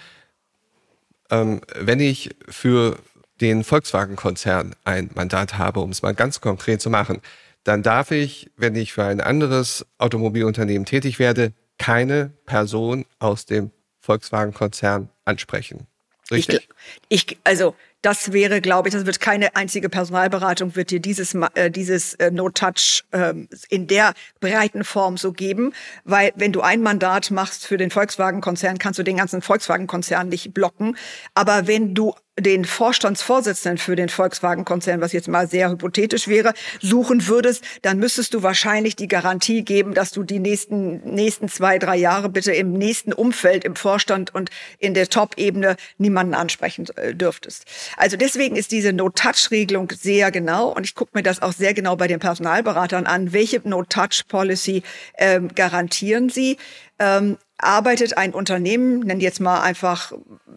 Ähm, 1.31 1.61
wenn 1.75 1.99
ich 1.99 2.31
für 2.49 2.99
den 3.41 3.65
Volkswagen-Konzern 3.65 4.77
ein 4.85 5.11
Mandat 5.15 5.59
habe, 5.59 5.81
um 5.81 5.91
es 5.91 6.03
mal 6.03 6.15
ganz 6.15 6.41
konkret 6.41 6.81
zu 6.81 6.91
machen, 6.91 7.21
dann 7.65 7.83
darf 7.83 8.11
ich, 8.11 8.51
wenn 8.57 8.75
ich 8.75 8.93
für 8.93 9.05
ein 9.05 9.21
anderes 9.21 9.87
Automobilunternehmen 9.99 10.87
tätig 10.87 11.19
werde, 11.19 11.53
keine 11.79 12.33
Person 12.47 13.07
aus 13.19 13.47
dem 13.47 13.71
Volkswagen-Konzern 14.01 15.11
ansprechen. 15.25 15.87
Richtig? 16.31 16.69
Ich, 17.09 17.31
ich, 17.31 17.39
also 17.45 17.75
das 18.03 18.33
wäre, 18.33 18.61
glaube 18.61 18.89
ich, 18.89 18.95
das 18.95 19.05
wird 19.05 19.21
keine 19.21 19.57
einzige 19.57 19.89
Personalberatung 19.89 20.75
wird 20.75 20.91
dir 20.91 21.01
dieses 21.01 21.35
äh, 21.55 21.71
dieses 21.71 22.15
äh, 22.15 22.31
No 22.31 22.49
Touch 22.49 23.05
äh, 23.11 23.35
in 23.69 23.87
der 23.87 24.15
breiten 24.41 24.85
Form 24.85 25.17
so 25.17 25.33
geben, 25.33 25.75
weil 26.05 26.33
wenn 26.37 26.53
du 26.53 26.63
ein 26.63 26.81
Mandat 26.81 27.31
machst 27.31 27.67
für 27.67 27.77
den 27.77 27.91
Volkswagen 27.91 28.41
Konzern, 28.41 28.79
kannst 28.79 28.99
du 28.99 29.03
den 29.03 29.19
ganzen 29.19 29.43
Volkswagen 29.43 29.87
Konzern 29.87 30.29
nicht 30.29 30.55
blocken, 30.55 30.97
aber 31.35 31.67
wenn 31.67 31.95
du 31.95 32.15
den 32.43 32.65
Vorstandsvorsitzenden 32.65 33.79
für 33.79 33.97
den 33.97 34.09
Volkswagen-Konzern, 34.09 35.01
was 35.01 35.13
jetzt 35.13 35.29
mal 35.29 35.49
sehr 35.49 35.71
hypothetisch 35.71 36.29
wäre, 36.29 36.55
suchen 36.81 37.27
würdest, 37.27 37.65
dann 37.83 37.99
müsstest 37.99 38.35
du 38.35 38.43
wahrscheinlich 38.43 38.97
die 38.97 39.09
Garantie 39.09 39.63
geben, 39.63 39.95
dass 39.95 40.11
du 40.11 40.23
die 40.23 40.39
nächsten, 40.39 41.01
nächsten 41.15 41.49
zwei, 41.49 41.79
drei 41.79 41.97
Jahre 41.97 42.29
bitte 42.29 42.53
im 42.53 42.73
nächsten 42.73 43.13
Umfeld, 43.13 43.65
im 43.65 43.77
Vorstand 43.77 44.35
und 44.35 44.51
in 44.79 44.95
der 44.95 45.09
Top-Ebene 45.09 45.77
niemanden 45.99 46.35
ansprechen 46.35 46.87
äh, 46.97 47.15
dürftest. 47.15 47.65
Also 47.97 48.17
deswegen 48.17 48.57
ist 48.57 48.73
diese 48.73 48.93
No-Touch-Regelung 48.93 49.93
sehr 49.99 50.31
genau 50.31 50.69
und 50.69 50.85
ich 50.85 50.95
gucke 50.95 51.13
mir 51.15 51.23
das 51.23 51.43
auch 51.43 51.53
sehr 51.53 51.75
genau 51.75 51.97
bei 51.97 52.07
den 52.07 52.21
Personalberatern 52.21 53.07
an. 53.07 53.33
Welche 53.33 53.61
No-Touch-Policy 53.65 54.83
ähm, 55.19 55.49
garantieren 55.55 56.29
sie? 56.29 56.57
Ähm, 56.99 57.39
arbeitet 57.63 58.17
ein 58.17 58.35
Unternehmen, 58.35 59.01
nennen 59.01 59.21
jetzt 59.21 59.41
mal 59.41 59.61
einfach 59.63 60.13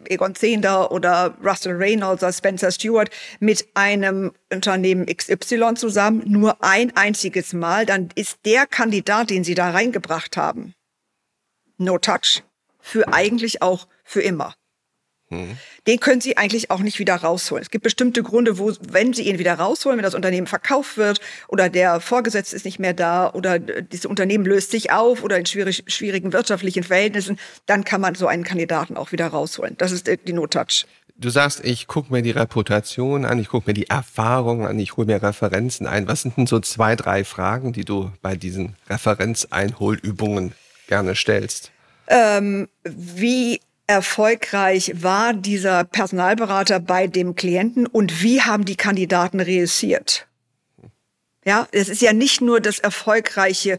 Egon 0.05 0.35
Zehnder 0.35 0.91
oder 0.91 1.35
Russell 1.43 1.75
Reynolds 1.75 2.23
oder 2.23 2.33
Spencer 2.33 2.71
Stewart 2.71 3.09
mit 3.39 3.67
einem 3.73 4.33
Unternehmen 4.51 5.05
XY 5.05 5.75
zusammen, 5.75 6.23
nur 6.25 6.63
ein 6.63 6.95
einziges 6.95 7.53
Mal, 7.53 7.85
dann 7.85 8.09
ist 8.15 8.39
der 8.45 8.65
Kandidat, 8.67 9.29
den 9.29 9.43
sie 9.43 9.55
da 9.55 9.71
reingebracht 9.71 10.37
haben, 10.37 10.73
no 11.77 11.97
touch, 11.97 12.43
für 12.79 13.13
eigentlich 13.13 13.61
auch 13.61 13.87
für 14.03 14.21
immer. 14.21 14.55
Mhm. 15.33 15.57
Den 15.85 15.99
können 15.99 16.21
Sie 16.21 16.37
eigentlich 16.37 16.71
auch 16.71 16.79
nicht 16.79 16.99
wieder 16.99 17.15
rausholen. 17.15 17.61
Es 17.61 17.69
gibt 17.69 17.83
bestimmte 17.83 18.23
Gründe, 18.23 18.57
wo, 18.57 18.71
wenn 18.89 19.13
Sie 19.13 19.23
ihn 19.23 19.37
wieder 19.37 19.55
rausholen, 19.55 19.97
wenn 19.97 20.03
das 20.03 20.15
Unternehmen 20.15 20.47
verkauft 20.47 20.97
wird 20.97 21.19
oder 21.49 21.69
der 21.69 21.99
Vorgesetzte 21.99 22.55
ist 22.55 22.63
nicht 22.63 22.79
mehr 22.79 22.93
da 22.93 23.29
oder 23.31 23.59
dieses 23.59 24.05
Unternehmen 24.05 24.45
löst 24.45 24.71
sich 24.71 24.91
auf 24.91 25.23
oder 25.23 25.37
in 25.37 25.45
schwierig, 25.45 25.83
schwierigen 25.87 26.31
wirtschaftlichen 26.31 26.83
Verhältnissen, 26.83 27.37
dann 27.65 27.83
kann 27.83 27.99
man 27.99 28.15
so 28.15 28.27
einen 28.27 28.43
Kandidaten 28.45 28.95
auch 28.95 29.11
wieder 29.11 29.27
rausholen. 29.27 29.75
Das 29.77 29.91
ist 29.91 30.07
die 30.07 30.33
No-Touch. 30.33 30.85
Du 31.15 31.29
sagst, 31.29 31.63
ich 31.63 31.87
gucke 31.87 32.11
mir 32.11 32.21
die 32.21 32.31
Reputation 32.31 33.23
an, 33.23 33.37
ich 33.37 33.49
gucke 33.49 33.69
mir 33.69 33.73
die 33.73 33.89
Erfahrungen 33.89 34.65
an, 34.65 34.79
ich 34.79 34.97
hole 34.97 35.05
mir 35.05 35.21
Referenzen 35.21 35.85
ein. 35.85 36.07
Was 36.07 36.23
sind 36.23 36.37
denn 36.37 36.47
so 36.47 36.59
zwei, 36.59 36.95
drei 36.95 37.23
Fragen, 37.23 37.71
die 37.71 37.85
du 37.85 38.11
bei 38.21 38.35
diesen 38.35 38.75
Referenzeinholübungen 38.89 40.53
gerne 40.87 41.15
stellst? 41.15 41.71
Ähm, 42.07 42.67
wie 42.83 43.61
erfolgreich 43.87 44.93
war 45.03 45.33
dieser 45.33 45.83
Personalberater 45.83 46.79
bei 46.79 47.07
dem 47.07 47.35
Klienten 47.35 47.85
und 47.85 48.23
wie 48.23 48.41
haben 48.41 48.65
die 48.65 48.77
Kandidaten 48.77 49.39
reüssiert? 49.39 50.27
Ja, 51.45 51.67
es 51.71 51.89
ist 51.89 52.01
ja 52.01 52.13
nicht 52.13 52.41
nur 52.41 52.61
das 52.61 52.79
erfolgreiche 52.79 53.77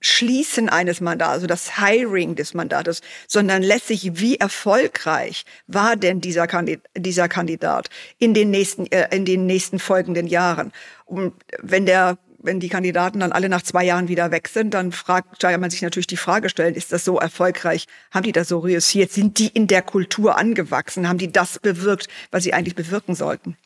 Schließen 0.00 0.68
eines 0.68 1.00
Mandats, 1.00 1.32
also 1.32 1.46
das 1.46 1.78
Hiring 1.78 2.34
des 2.34 2.54
Mandates, 2.54 3.02
sondern 3.28 3.62
letztlich, 3.62 4.18
wie 4.18 4.36
erfolgreich 4.36 5.44
war 5.68 5.94
denn 5.94 6.20
dieser 6.20 6.48
Kandidat, 6.48 6.90
dieser 6.96 7.28
Kandidat 7.28 7.88
in 8.18 8.34
den 8.34 8.50
nächsten, 8.50 8.90
äh, 8.90 9.14
in 9.14 9.24
den 9.24 9.46
nächsten 9.46 9.78
folgenden 9.78 10.26
Jahren? 10.26 10.72
Und 11.04 11.34
wenn 11.60 11.86
der 11.86 12.18
wenn 12.42 12.60
die 12.60 12.68
Kandidaten 12.68 13.20
dann 13.20 13.32
alle 13.32 13.48
nach 13.48 13.62
zwei 13.62 13.84
Jahren 13.84 14.08
wieder 14.08 14.30
weg 14.30 14.48
sind, 14.48 14.74
dann 14.74 14.92
fragt, 14.92 15.42
man 15.42 15.70
sich 15.70 15.82
natürlich 15.82 16.06
die 16.06 16.16
Frage 16.16 16.48
stellen, 16.48 16.74
ist 16.74 16.92
das 16.92 17.04
so 17.04 17.18
erfolgreich? 17.18 17.86
Haben 18.10 18.24
die 18.24 18.32
das 18.32 18.48
so 18.48 18.58
reüssiert? 18.58 19.12
Sind 19.12 19.38
die 19.38 19.48
in 19.48 19.66
der 19.66 19.82
Kultur 19.82 20.36
angewachsen? 20.36 21.08
Haben 21.08 21.18
die 21.18 21.32
das 21.32 21.58
bewirkt, 21.58 22.08
was 22.30 22.44
sie 22.44 22.52
eigentlich 22.52 22.74
bewirken 22.74 23.14
sollten? 23.14 23.56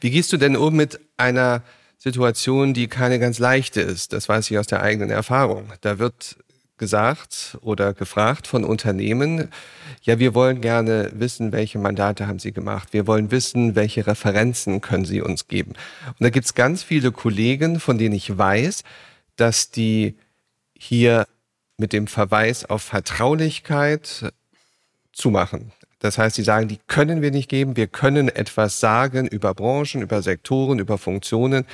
Wie 0.00 0.10
gehst 0.10 0.32
du 0.32 0.36
denn 0.36 0.56
um 0.56 0.74
mit 0.74 1.00
einer 1.16 1.62
Situation, 1.98 2.74
die 2.74 2.88
keine 2.88 3.18
ganz 3.18 3.38
leichte 3.38 3.80
ist? 3.80 4.12
Das 4.12 4.28
weiß 4.28 4.50
ich 4.50 4.58
aus 4.58 4.66
der 4.66 4.82
eigenen 4.82 5.10
Erfahrung. 5.10 5.72
Da 5.80 5.98
wird 5.98 6.36
gesagt 6.76 7.58
oder 7.60 7.94
gefragt 7.94 8.46
von 8.46 8.64
Unternehmen, 8.64 9.50
ja, 10.02 10.18
wir 10.18 10.34
wollen 10.34 10.60
gerne 10.60 11.10
wissen, 11.14 11.52
welche 11.52 11.78
Mandate 11.78 12.26
haben 12.26 12.38
Sie 12.38 12.52
gemacht. 12.52 12.92
Wir 12.92 13.06
wollen 13.06 13.30
wissen, 13.30 13.74
welche 13.74 14.06
Referenzen 14.06 14.80
können 14.80 15.04
Sie 15.04 15.20
uns 15.20 15.48
geben. 15.48 15.72
Und 16.06 16.20
da 16.20 16.30
gibt 16.30 16.46
es 16.46 16.54
ganz 16.54 16.82
viele 16.82 17.12
Kollegen, 17.12 17.80
von 17.80 17.98
denen 17.98 18.14
ich 18.14 18.36
weiß, 18.36 18.82
dass 19.36 19.70
die 19.70 20.16
hier 20.76 21.26
mit 21.76 21.92
dem 21.92 22.06
Verweis 22.06 22.64
auf 22.64 22.82
Vertraulichkeit 22.82 24.32
zumachen. 25.12 25.72
Das 26.04 26.18
heißt, 26.18 26.36
sie 26.36 26.42
sagen, 26.42 26.68
die 26.68 26.78
können 26.86 27.22
wir 27.22 27.30
nicht 27.30 27.48
geben. 27.48 27.76
Wir 27.76 27.86
können 27.86 28.28
etwas 28.28 28.78
sagen 28.78 29.26
über 29.26 29.54
Branchen, 29.54 30.02
über 30.02 30.20
Sektoren, 30.20 30.78
über 30.78 30.98
Funktionen. 30.98 31.64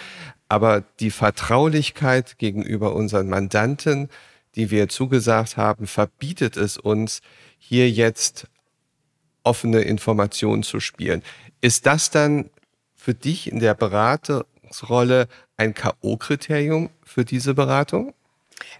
Aber 0.49 0.85
die 1.00 1.11
Vertraulichkeit 1.11 2.38
gegenüber 2.38 2.95
unseren 2.95 3.28
Mandanten, 3.28 4.09
die 4.54 4.71
wir 4.71 4.88
zugesagt 4.88 5.57
haben, 5.57 5.87
verbietet 5.87 6.57
es 6.57 6.76
uns, 6.76 7.21
hier 7.59 7.90
jetzt 7.90 8.47
offene 9.42 9.80
Informationen 9.83 10.62
zu 10.62 10.80
spielen. 10.80 11.23
Ist 11.61 11.87
das 11.87 12.11
dann 12.11 12.50
für 12.95 13.14
dich 13.14 13.50
in 13.50 13.61
der 13.61 13.75
Beratungsrolle 13.75 15.28
ein 15.57 15.75
K.O.-Kriterium 15.75 16.90
für 17.04 17.25
diese 17.25 17.54
Beratung? 17.54 18.14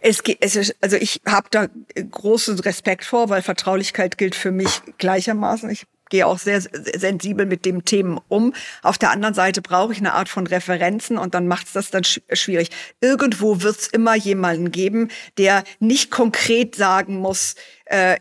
Es, 0.01 0.23
es 0.41 0.75
also 0.81 0.97
ich 0.97 1.21
habe 1.27 1.49
da 1.51 1.69
großen 2.11 2.59
Respekt 2.61 3.05
vor, 3.05 3.29
weil 3.29 3.43
Vertraulichkeit 3.43 4.19
gilt 4.19 4.35
für 4.35 4.51
mich 4.51 4.83
gleichermaßen. 4.99 5.71
Ich 5.71 5.87
gehe 6.11 6.27
auch 6.27 6.39
sehr 6.39 6.61
sensibel 6.61 7.47
mit 7.47 7.65
dem 7.65 7.85
Themen 7.85 8.21
um. 8.29 8.53
Auf 8.83 8.99
der 8.99 9.11
anderen 9.11 9.35
Seite 9.35 9.63
brauche 9.63 9.93
ich 9.93 9.99
eine 9.99 10.13
Art 10.13 10.29
von 10.29 10.47
Referenzen 10.47 11.17
und 11.17 11.35
dann 11.35 11.49
macht 11.49 11.69
es 11.69 11.73
das 11.73 11.91
dann 11.91 12.05
schwierig. 12.05 12.71
Irgendwo 13.01 13.63
wird 13.63 13.79
es 13.79 13.89
immer 13.89 14.15
jemanden 14.15 14.71
geben, 14.71 15.09
der 15.39 15.65
nicht 15.79 16.11
konkret 16.11 16.75
sagen 16.75 17.19
muss, 17.19 17.55
äh, 17.87 18.17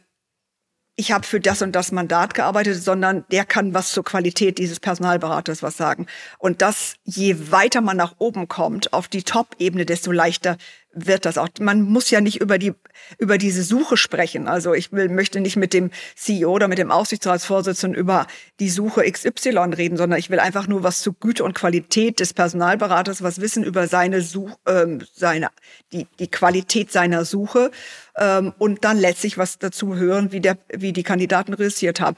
ich 1.00 1.14
habe 1.14 1.26
für 1.26 1.40
das 1.40 1.62
und 1.62 1.72
das 1.72 1.94
Mandat 1.94 2.34
gearbeitet, 2.34 2.84
sondern 2.84 3.24
der 3.32 3.46
kann 3.46 3.74
was 3.74 3.94
zur 3.94 4.04
Qualität 4.04 4.58
dieses 4.58 4.82
Personalberaters 4.82 5.64
was 5.64 5.78
sagen. 5.78 6.08
Und 6.40 6.62
das, 6.62 6.96
je 7.06 7.52
weiter 7.52 7.80
man 7.80 7.96
nach 7.96 8.16
oben 8.18 8.50
kommt, 8.50 8.92
auf 8.92 9.08
die 9.08 9.24
Top-Ebene, 9.24 9.86
desto 9.86 10.12
leichter 10.12 10.58
wird 10.92 11.26
das 11.26 11.38
auch. 11.38 11.48
Man 11.60 11.84
muss 11.84 12.10
ja 12.10 12.20
nicht 12.20 12.42
über 12.42 12.58
die 12.58 12.74
über 13.18 13.38
diese 13.38 13.64
Suche 13.64 13.98
sprechen. 13.98 14.48
Also 14.48 14.74
ich 14.74 14.92
will, 14.92 15.10
möchte 15.10 15.40
nicht 15.40 15.56
mit 15.56 15.74
dem 15.74 15.92
CEO 16.16 16.52
oder 16.52 16.68
mit 16.68 16.78
dem 16.78 16.92
Aufsichtsratsvorsitzenden 16.92 18.00
über 18.00 18.28
die 18.60 18.70
Suche 18.70 19.10
XY 19.10 19.74
reden, 19.76 19.98
sondern 19.98 20.20
ich 20.20 20.30
will 20.30 20.40
einfach 20.40 20.68
nur 20.68 20.84
was 20.84 21.02
zur 21.02 21.14
Güte 21.20 21.44
und 21.44 21.54
Qualität 21.54 22.20
des 22.20 22.34
Personalberaters, 22.34 23.22
was 23.22 23.40
wissen 23.40 23.64
über 23.64 23.88
seine 23.88 24.22
Suche, 24.22 24.58
ähm, 24.68 25.02
seine 25.14 25.50
die 25.92 26.08
die 26.18 26.30
Qualität 26.30 26.92
seiner 26.92 27.24
Suche 27.26 27.72
ähm, 28.18 28.54
und 28.58 28.84
dann 28.84 28.98
letztlich 28.98 29.38
was 29.38 29.60
dazu 29.60 29.96
hören, 29.96 30.32
wie 30.32 30.42
der 30.42 30.58
wie 30.70 30.94
die 30.94 31.04
Kandidaten 31.04 31.54
reüssiert 31.54 32.02
haben. 32.02 32.16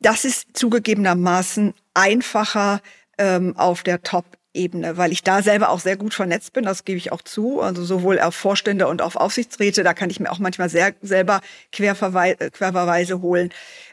Das 0.00 0.24
ist 0.24 0.48
zugegebenermaßen 0.54 1.74
einfacher 1.94 2.80
ähm, 3.18 3.56
auf 3.56 3.82
der 3.82 4.02
Top 4.02 4.24
Ebene, 4.54 4.98
weil 4.98 5.12
ich 5.12 5.22
da 5.22 5.42
selber 5.42 5.70
auch 5.70 5.80
sehr 5.80 5.96
gut 5.96 6.12
vernetzt 6.12 6.52
bin, 6.52 6.64
das 6.64 6.84
gebe 6.84 6.98
ich 6.98 7.10
auch 7.10 7.22
zu. 7.22 7.60
Also 7.60 7.84
sowohl 7.84 8.20
auf 8.20 8.34
Vorstände 8.34 8.86
und 8.86 9.00
auf 9.00 9.16
Aufsichtsräte, 9.16 9.82
da 9.82 9.94
kann 9.94 10.10
ich 10.10 10.20
mir 10.20 10.30
auch 10.30 10.38
manchmal 10.38 10.68
sehr 10.68 10.94
selber 11.00 11.40
Querverweise, 11.72 12.40
äh, 12.40 12.50
Querverweise 12.50 13.22
holen. 13.22 13.50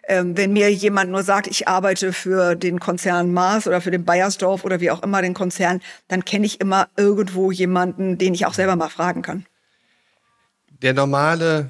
Ähm, 0.08 0.36
wenn 0.36 0.52
mir 0.52 0.72
jemand 0.72 1.12
nur 1.12 1.24
sagt, 1.24 1.48
ich 1.48 1.68
arbeite 1.68 2.12
für 2.12 2.56
den 2.56 2.80
Konzern 2.80 3.32
Mars 3.32 3.68
oder 3.68 3.80
für 3.80 3.92
den 3.92 4.04
Bayersdorf 4.04 4.66
oder 4.66 4.82
wie 4.82 4.92
auch 4.92 5.02
immer 5.02 5.22
den 5.22 5.34
Konzern, 5.34 5.82
dann 6.08 6.26
kenne 6.26 6.46
ich 6.46 6.60
immer 6.60 6.90
irgendwo 6.98 7.52
jemanden, 7.52 8.18
den 8.18 8.34
ich 8.34 8.46
auch 8.46 8.54
selber 8.54 8.76
mal 8.76 8.90
fragen 8.90 9.22
kann. 9.22 9.46
Der 10.82 10.94
normale 10.94 11.70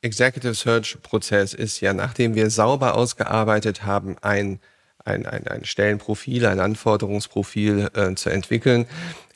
Executive 0.00 0.54
Search 0.54 0.96
Prozess 1.02 1.52
ist 1.52 1.80
ja, 1.80 1.92
nachdem 1.92 2.34
wir 2.34 2.48
sauber 2.50 2.94
ausgearbeitet 2.94 3.84
haben, 3.84 4.16
ein 4.22 4.60
ein, 5.08 5.26
ein, 5.26 5.46
ein 5.48 5.64
Stellenprofil, 5.64 6.46
ein 6.46 6.60
Anforderungsprofil 6.60 7.90
äh, 7.94 8.14
zu 8.14 8.30
entwickeln, 8.30 8.86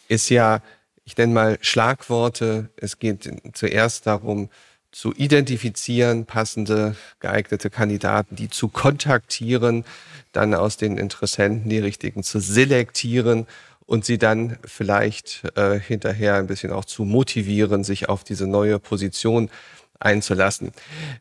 ist 0.09 0.29
ja, 0.29 0.61
ich 1.05 1.17
nenne 1.17 1.33
mal 1.33 1.59
Schlagworte. 1.61 2.69
Es 2.76 2.99
geht 2.99 3.29
zuerst 3.55 4.07
darum, 4.07 4.50
zu 4.93 5.14
identifizieren, 5.14 6.26
passende, 6.26 6.97
geeignete 7.19 7.71
Kandidaten, 7.71 8.37
die 8.37 8.50
zu 8.50 8.69
kontaktieren, 8.69 9.85
dann 10.33 10.55
aus 10.55 10.76
den 10.76 10.99
Interessenten 10.99 11.71
die 11.71 11.79
richtigen 11.79 12.23
zu 12.23 12.41
selektieren 12.41 13.47
und 13.87 14.05
sie 14.05 14.19
dann 14.19 14.59
vielleicht 14.64 15.43
äh, 15.57 15.81
hinterher 15.81 16.37
ein 16.37 16.47
bisschen 16.47 16.73
auch 16.73 16.85
zu 16.85 17.05
motivieren, 17.05 17.85
sich 17.85 18.09
auf 18.09 18.23
diese 18.23 18.47
neue 18.47 18.79
Position 18.79 19.50
einzulassen. 19.99 20.73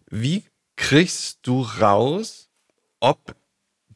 Wie 0.10 0.43
kriegst 0.75 1.39
du 1.43 1.62
raus, 1.62 2.50
ob 3.00 3.36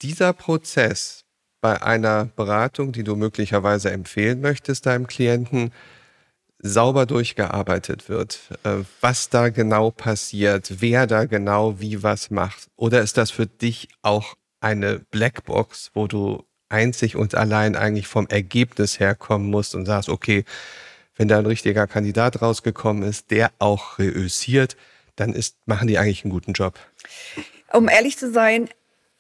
dieser 0.02 0.34
Prozess 0.34 1.26
bei 1.62 1.82
einer 1.82 2.26
Beratung, 2.26 2.92
die 2.92 3.04
du 3.04 3.16
möglicherweise 3.16 3.92
empfehlen 3.92 4.42
möchtest 4.42 4.86
deinem 4.86 5.08
Klienten, 5.08 5.72
sauber 6.60 7.06
durchgearbeitet 7.06 8.10
wird, 8.10 8.40
äh, 8.64 8.84
was 9.02 9.30
da 9.30 9.50
genau 9.50 9.92
passiert, 9.92 10.82
wer 10.82 11.06
da 11.06 11.26
genau 11.26 11.80
wie 11.80 12.02
was 12.02 12.32
macht? 12.32 12.68
Oder 12.76 13.02
ist 13.02 13.18
das 13.18 13.32
für 13.32 13.46
dich 13.46 13.90
auch 14.02 14.36
eine 14.62 15.00
Blackbox, 15.12 15.92
wo 15.94 16.08
du 16.08 16.44
einzig 16.70 17.16
und 17.16 17.36
allein 17.36 17.76
eigentlich 17.76 18.08
vom 18.08 18.28
Ergebnis 18.28 19.00
herkommen 19.00 19.50
musst 19.50 19.76
und 19.76 19.86
sagst, 19.86 20.10
okay, 20.10 20.44
wenn 21.16 21.28
da 21.28 21.38
ein 21.38 21.46
richtiger 21.46 21.88
Kandidat 21.88 22.42
rausgekommen 22.42 23.04
ist, 23.04 23.32
der 23.32 23.52
auch 23.60 24.00
reüssiert, 24.00 24.76
dann 25.16 25.34
ist, 25.34 25.58
machen 25.66 25.88
die 25.88 25.98
eigentlich 25.98 26.26
einen 26.26 26.32
guten 26.32 26.54
Job. 26.54 26.80
Um 27.72 27.88
ehrlich 27.88 28.18
zu 28.18 28.32
sein, 28.32 28.70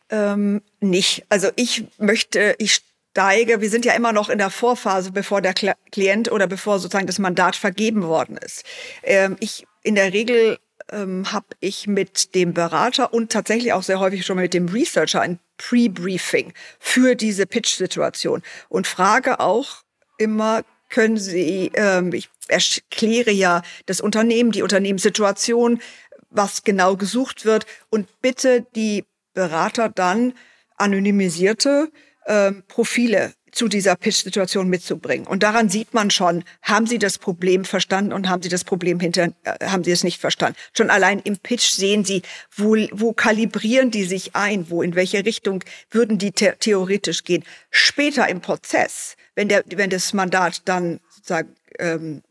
ähm, 0.09 0.61
nicht. 0.79 1.25
Also 1.29 1.49
ich 1.55 1.85
möchte, 1.97 2.55
ich 2.57 2.81
steige, 3.15 3.61
wir 3.61 3.69
sind 3.69 3.85
ja 3.85 3.93
immer 3.93 4.11
noch 4.11 4.29
in 4.29 4.37
der 4.37 4.49
Vorphase, 4.49 5.11
bevor 5.11 5.41
der 5.41 5.53
Klient 5.53 6.31
oder 6.31 6.47
bevor 6.47 6.79
sozusagen 6.79 7.07
das 7.07 7.19
Mandat 7.19 7.55
vergeben 7.55 8.03
worden 8.03 8.37
ist. 8.37 8.63
Ähm, 9.03 9.37
ich 9.39 9.65
in 9.83 9.95
der 9.95 10.11
Regel 10.11 10.57
ähm, 10.91 11.31
habe 11.31 11.47
ich 11.59 11.87
mit 11.87 12.35
dem 12.35 12.53
Berater 12.53 13.13
und 13.13 13.31
tatsächlich 13.31 13.73
auch 13.73 13.83
sehr 13.83 13.99
häufig 13.99 14.25
schon 14.25 14.37
mit 14.37 14.53
dem 14.53 14.67
Researcher 14.67 15.21
ein 15.21 15.39
Pre-Briefing 15.57 16.53
für 16.79 17.15
diese 17.15 17.45
Pitch-Situation 17.45 18.41
und 18.67 18.85
frage 18.85 19.39
auch 19.39 19.83
immer, 20.17 20.63
können 20.89 21.17
Sie, 21.17 21.71
ähm, 21.73 22.13
ich 22.13 22.29
erkläre 22.47 23.31
ja 23.31 23.63
das 23.85 24.01
Unternehmen, 24.01 24.51
die 24.51 24.61
Unternehmenssituation, 24.61 25.81
was 26.29 26.63
genau 26.63 26.97
gesucht 26.97 27.45
wird 27.45 27.65
und 27.89 28.07
bitte 28.21 28.65
die 28.75 29.05
Berater 29.35 29.89
dann 29.89 30.33
anonymisierte 30.77 31.91
äh, 32.25 32.51
Profile 32.67 33.33
zu 33.55 33.69
dieser 33.69 33.95
Pitch-Situation 33.95 34.67
mitzubringen. 34.67 35.25
Und 35.25 35.41
daran 35.41 35.69
sieht 35.69 35.93
man 35.93 36.11
schon, 36.11 36.43
haben 36.61 36.87
Sie 36.87 36.99
das 36.99 37.17
Problem 37.17 37.63
verstanden 37.63 38.11
und 38.11 38.27
haben 38.29 38.43
Sie 38.43 38.49
das 38.49 38.65
Problem 38.65 38.99
hinter, 38.99 39.29
äh, 39.43 39.67
haben 39.67 39.83
Sie 39.83 39.91
es 39.91 40.03
nicht 40.03 40.19
verstanden. 40.19 40.57
Schon 40.75 40.89
allein 40.89 41.19
im 41.19 41.37
Pitch 41.37 41.69
sehen 41.69 42.03
Sie, 42.03 42.21
wo, 42.53 42.75
wo 42.91 43.13
kalibrieren 43.13 43.91
die 43.91 44.03
sich 44.03 44.35
ein, 44.35 44.69
wo, 44.69 44.81
in 44.81 44.95
welche 44.95 45.23
Richtung 45.23 45.63
würden 45.89 46.17
die 46.17 46.33
the 46.37 46.51
theoretisch 46.59 47.23
gehen. 47.23 47.43
Später 47.71 48.27
im 48.27 48.41
Prozess, 48.41 49.15
wenn 49.35 49.47
der, 49.47 49.63
wenn 49.67 49.89
das 49.89 50.11
Mandat 50.11 50.63
dann 50.65 50.99
sozusagen 51.09 51.55
ähm, 51.79 52.23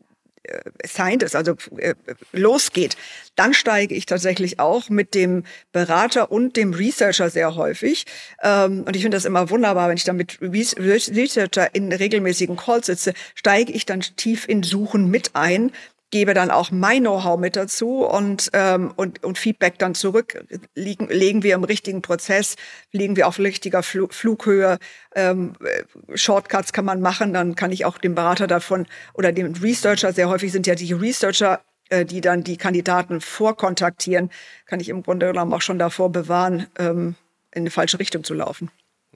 assigned 0.83 1.23
ist, 1.23 1.35
also 1.35 1.55
äh, 1.77 1.95
losgeht, 2.31 2.97
dann 3.35 3.53
steige 3.53 3.95
ich 3.95 4.05
tatsächlich 4.05 4.59
auch 4.59 4.89
mit 4.89 5.13
dem 5.13 5.43
Berater 5.71 6.31
und 6.31 6.55
dem 6.55 6.73
Researcher 6.73 7.29
sehr 7.29 7.55
häufig. 7.55 8.05
Ähm, 8.41 8.83
und 8.85 8.95
ich 8.95 9.01
finde 9.01 9.17
das 9.17 9.25
immer 9.25 9.49
wunderbar, 9.49 9.89
wenn 9.89 9.97
ich 9.97 10.03
dann 10.03 10.17
mit 10.17 10.39
Researcher 10.41 11.73
in 11.73 11.91
regelmäßigen 11.91 12.55
Calls 12.55 12.87
sitze, 12.87 13.13
steige 13.33 13.71
ich 13.71 13.85
dann 13.85 14.01
tief 14.01 14.47
in 14.47 14.63
Suchen 14.63 15.09
mit 15.09 15.31
ein, 15.33 15.71
gebe 16.11 16.33
dann 16.33 16.51
auch 16.51 16.71
mein 16.71 17.01
Know-how 17.01 17.39
mit 17.39 17.55
dazu 17.55 18.05
und, 18.05 18.49
ähm, 18.53 18.93
und, 18.95 19.23
und 19.23 19.37
Feedback 19.37 19.79
dann 19.79 19.95
zurück. 19.95 20.45
Liegen, 20.75 21.07
legen 21.07 21.43
wir 21.43 21.55
im 21.55 21.63
richtigen 21.63 22.01
Prozess, 22.01 22.55
liegen 22.91 23.15
wir 23.15 23.27
auf 23.27 23.39
richtiger 23.39 23.83
Fl 23.83 24.07
Flughöhe, 24.09 24.77
ähm, 25.15 25.53
äh, 25.61 26.17
Shortcuts 26.17 26.73
kann 26.73 26.85
man 26.85 27.01
machen, 27.01 27.33
dann 27.33 27.55
kann 27.55 27.71
ich 27.71 27.85
auch 27.85 27.97
dem 27.97 28.15
Berater 28.15 28.47
davon 28.47 28.85
oder 29.13 29.31
dem 29.31 29.53
Researcher, 29.53 30.13
sehr 30.13 30.29
häufig 30.29 30.51
sind 30.51 30.67
ja 30.67 30.75
die 30.75 30.93
Researcher, 30.93 31.61
äh, 31.89 32.05
die 32.05 32.21
dann 32.21 32.43
die 32.43 32.57
Kandidaten 32.57 33.21
vorkontaktieren, 33.21 34.29
kann 34.65 34.79
ich 34.79 34.89
im 34.89 35.03
Grunde 35.03 35.27
genommen 35.27 35.53
auch 35.53 35.61
schon 35.61 35.79
davor 35.79 36.11
bewahren, 36.11 36.67
ähm, 36.77 37.15
in 37.51 37.63
eine 37.63 37.71
falsche 37.71 37.99
Richtung 37.99 38.23
zu 38.23 38.33
laufen. 38.33 38.69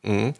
Mhm. 0.03 0.33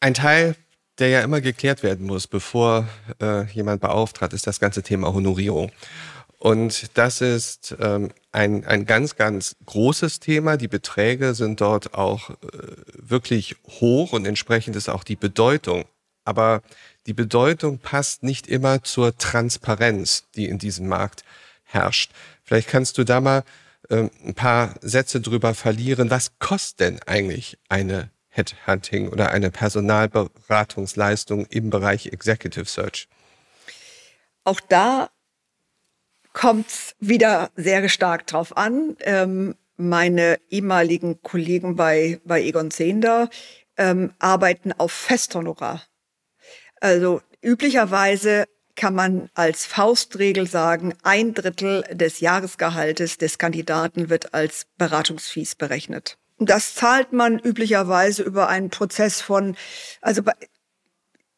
Ein 0.00 0.14
Teil 0.14 0.56
der 1.00 1.08
ja 1.08 1.20
immer 1.22 1.40
geklärt 1.40 1.82
werden 1.82 2.06
muss, 2.06 2.26
bevor 2.26 2.88
äh, 3.20 3.44
jemand 3.52 3.80
beauftragt, 3.80 4.32
ist 4.32 4.46
das 4.46 4.60
ganze 4.60 4.82
Thema 4.82 5.12
Honorierung. 5.12 5.72
Und 6.38 6.96
das 6.96 7.20
ist 7.20 7.76
ähm, 7.80 8.10
ein, 8.32 8.64
ein 8.64 8.86
ganz, 8.86 9.16
ganz 9.16 9.56
großes 9.66 10.20
Thema. 10.20 10.56
Die 10.56 10.68
Beträge 10.68 11.34
sind 11.34 11.60
dort 11.60 11.94
auch 11.94 12.30
äh, 12.30 12.34
wirklich 12.94 13.56
hoch 13.80 14.12
und 14.12 14.26
entsprechend 14.26 14.76
ist 14.76 14.88
auch 14.88 15.04
die 15.04 15.16
Bedeutung. 15.16 15.84
Aber 16.24 16.62
die 17.06 17.12
Bedeutung 17.12 17.78
passt 17.78 18.22
nicht 18.22 18.46
immer 18.46 18.82
zur 18.82 19.16
Transparenz, 19.18 20.24
die 20.34 20.46
in 20.46 20.58
diesem 20.58 20.88
Markt 20.88 21.24
herrscht. 21.64 22.12
Vielleicht 22.42 22.68
kannst 22.68 22.96
du 22.96 23.04
da 23.04 23.20
mal 23.20 23.44
äh, 23.90 24.08
ein 24.24 24.34
paar 24.34 24.74
Sätze 24.80 25.20
drüber 25.20 25.54
verlieren. 25.54 26.10
Was 26.10 26.38
kostet 26.38 26.80
denn 26.80 27.00
eigentlich 27.06 27.58
eine 27.68 28.10
Headhunting 28.30 29.08
oder 29.08 29.30
eine 29.30 29.50
Personalberatungsleistung 29.50 31.46
im 31.46 31.70
Bereich 31.70 32.06
Executive 32.06 32.66
Search? 32.66 33.08
Auch 34.44 34.60
da 34.60 35.10
kommt 36.32 36.68
es 36.68 36.94
wieder 37.00 37.50
sehr 37.56 37.88
stark 37.88 38.26
drauf 38.26 38.56
an. 38.56 38.96
Ähm, 39.00 39.54
meine 39.76 40.38
ehemaligen 40.50 41.22
Kollegen 41.22 41.74
bei, 41.74 42.20
bei 42.24 42.42
Egon 42.42 42.70
Zehnder 42.70 43.30
ähm, 43.76 44.12
arbeiten 44.18 44.72
auf 44.72 44.92
Festhonorar. 44.92 45.82
Also 46.80 47.22
üblicherweise 47.42 48.46
kann 48.76 48.94
man 48.94 49.28
als 49.34 49.66
Faustregel 49.66 50.46
sagen, 50.46 50.94
ein 51.02 51.34
Drittel 51.34 51.82
des 51.90 52.20
Jahresgehaltes 52.20 53.18
des 53.18 53.38
Kandidaten 53.38 54.08
wird 54.08 54.32
als 54.32 54.66
Beratungsfees 54.78 55.54
berechnet. 55.54 56.19
Das 56.40 56.74
zahlt 56.74 57.12
man 57.12 57.38
üblicherweise 57.38 58.22
über 58.22 58.48
einen 58.48 58.70
Prozess 58.70 59.20
von, 59.20 59.56
also 60.00 60.22
bei, 60.22 60.32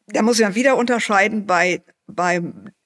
da 0.07 0.21
muss 0.21 0.39
man 0.39 0.55
wieder 0.55 0.77
unterscheiden 0.77 1.45
bei, 1.45 1.81
bei 2.07 2.41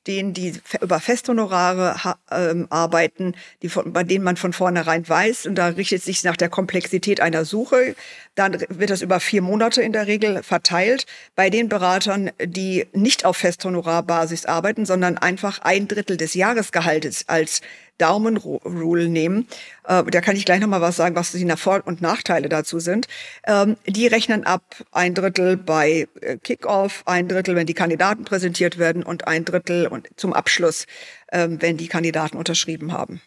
denen, 0.08 0.34
die 0.34 0.54
über 0.82 1.00
Festhonorare 1.00 2.16
ähm, 2.32 2.68
arbeiten, 2.70 3.36
die 3.62 3.70
von, 3.70 3.94
bei 3.94 4.04
denen 4.04 4.24
man 4.24 4.38
von 4.38 4.54
vornherein 4.54 5.08
weiß, 5.08 5.46
und 5.46 5.56
da 5.56 5.68
richtet 5.68 6.02
sich 6.02 6.24
nach 6.24 6.38
der 6.38 6.50
Komplexität 6.50 7.20
einer 7.20 7.46
Suche, 7.46 7.96
dann 8.34 8.64
wird 8.70 8.90
das 8.90 9.02
über 9.02 9.20
vier 9.20 9.42
Monate 9.42 9.82
in 9.82 9.94
der 9.94 10.08
Regel 10.08 10.42
verteilt. 10.44 11.06
Bei 11.36 11.50
den 11.50 11.70
Beratern, 11.70 12.32
die 12.44 12.88
nicht 12.94 13.26
auf 13.26 13.38
Festhonorarbasis 13.38 14.46
arbeiten, 14.46 14.86
sondern 14.86 15.18
einfach 15.18 15.60
ein 15.60 15.88
Drittel 15.88 16.18
des 16.18 16.34
Jahresgehaltes 16.34 17.26
als 17.28 17.62
Daumen-Rule 17.98 19.10
nehmen, 19.10 19.48
äh, 19.88 20.04
da 20.04 20.22
kann 20.22 20.36
ich 20.36 20.46
gleich 20.46 20.60
nochmal 20.60 20.82
was 20.82 20.96
sagen, 20.96 21.16
was 21.16 21.32
die 21.32 21.48
Vor- 21.58 21.86
und 21.86 22.02
Nachteile 22.02 22.50
dazu 22.50 22.80
sind. 22.80 23.08
Ähm, 23.46 23.78
die 23.86 24.08
rechnen 24.08 24.46
ab 24.46 24.64
ein 24.92 25.14
Drittel 25.14 25.58
bei 25.58 26.08
äh, 26.22 26.38
Kickoff, 26.38 27.04
ein 27.06 27.28
Drittel, 27.28 27.56
wenn 27.56 27.68
die 27.68 27.74
Kandidaten 27.74 28.26
präsentiert 28.26 28.78
werden 28.78 29.04
und 29.04 29.28
ein 29.28 29.46
Drittel 29.46 29.88
und 29.88 30.10
zum 30.16 30.34
Abschluss, 30.34 30.86
ähm, 31.32 31.62
wenn 31.62 31.78
die 31.78 31.88
Kandidaten 31.88 32.38
unterschrieben 32.38 32.92
haben. 32.94 33.22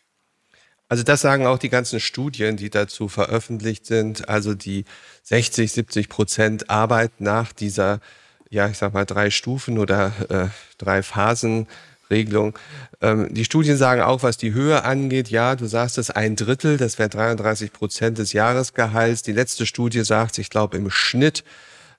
Also 0.90 1.04
das 1.04 1.20
sagen 1.20 1.46
auch 1.46 1.58
die 1.58 1.68
ganzen 1.68 2.00
Studien, 2.00 2.56
die 2.56 2.68
dazu 2.68 3.08
veröffentlicht 3.08 3.86
sind. 3.86 4.28
Also 4.28 4.54
die 4.54 4.84
60, 5.22 5.70
70 5.70 6.08
Prozent 6.08 6.68
Arbeit 6.68 7.20
nach 7.20 7.52
dieser, 7.52 8.00
ja, 8.50 8.68
ich 8.68 8.76
sag 8.76 8.92
mal, 8.92 9.06
drei 9.06 9.30
Stufen 9.30 9.78
oder 9.78 10.12
äh, 10.28 10.48
drei 10.78 11.04
Phasen 11.04 11.68
Regelung. 12.10 12.58
Ähm, 13.00 13.32
die 13.32 13.44
Studien 13.44 13.76
sagen 13.76 14.02
auch, 14.02 14.22
was 14.22 14.36
die 14.36 14.52
Höhe 14.52 14.84
angeht, 14.84 15.28
ja, 15.28 15.56
du 15.56 15.66
sagst 15.66 15.98
es 15.98 16.10
ein 16.10 16.36
Drittel, 16.36 16.76
das 16.76 16.98
wäre 16.98 17.08
33 17.08 17.72
Prozent 17.72 18.18
des 18.18 18.32
Jahresgehalts. 18.32 19.22
Die 19.22 19.32
letzte 19.32 19.66
Studie 19.66 20.04
sagt, 20.04 20.38
ich 20.38 20.50
glaube 20.50 20.76
im 20.76 20.90
Schnitt 20.90 21.44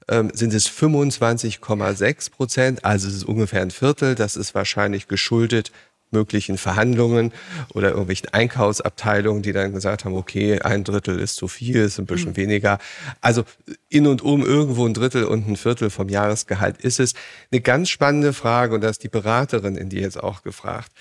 ähm, 0.07 0.31
sind 0.33 0.53
es 0.53 0.69
25,6 0.69 2.31
Prozent, 2.31 2.85
also 2.85 3.07
es 3.07 3.15
ist 3.15 3.23
ungefähr 3.23 3.61
ein 3.61 3.71
Viertel. 3.71 4.15
Das 4.15 4.35
ist 4.35 4.53
wahrscheinlich 4.55 5.07
geschuldet 5.07 5.71
möglichen 6.11 6.57
Verhandlungen 6.57 7.31
oder 7.73 7.89
irgendwelchen 7.89 8.29
Einkaufsabteilungen, 8.29 9.41
die 9.41 9.53
dann 9.53 9.73
gesagt 9.73 10.05
haben, 10.05 10.15
okay, 10.15 10.61
ein 10.61 10.83
Drittel 10.83 11.19
ist 11.19 11.35
zu 11.35 11.47
viel, 11.47 11.77
ist 11.77 11.99
ein 11.99 12.05
bisschen 12.05 12.31
mhm. 12.31 12.37
weniger. 12.37 12.79
Also 13.21 13.43
in 13.89 14.07
und 14.07 14.21
um 14.21 14.45
irgendwo 14.45 14.85
ein 14.85 14.93
Drittel 14.93 15.23
und 15.23 15.47
ein 15.47 15.57
Viertel 15.57 15.89
vom 15.89 16.09
Jahresgehalt 16.09 16.77
ist 16.81 16.99
es. 16.99 17.13
Eine 17.51 17.61
ganz 17.61 17.89
spannende 17.89 18.33
Frage 18.33 18.75
und 18.75 18.81
da 18.81 18.89
ist 18.89 19.03
die 19.03 19.09
Beraterin 19.09 19.75
in 19.75 19.89
die 19.89 19.99
jetzt 19.99 20.21
auch 20.21 20.43
gefragt. 20.43 20.91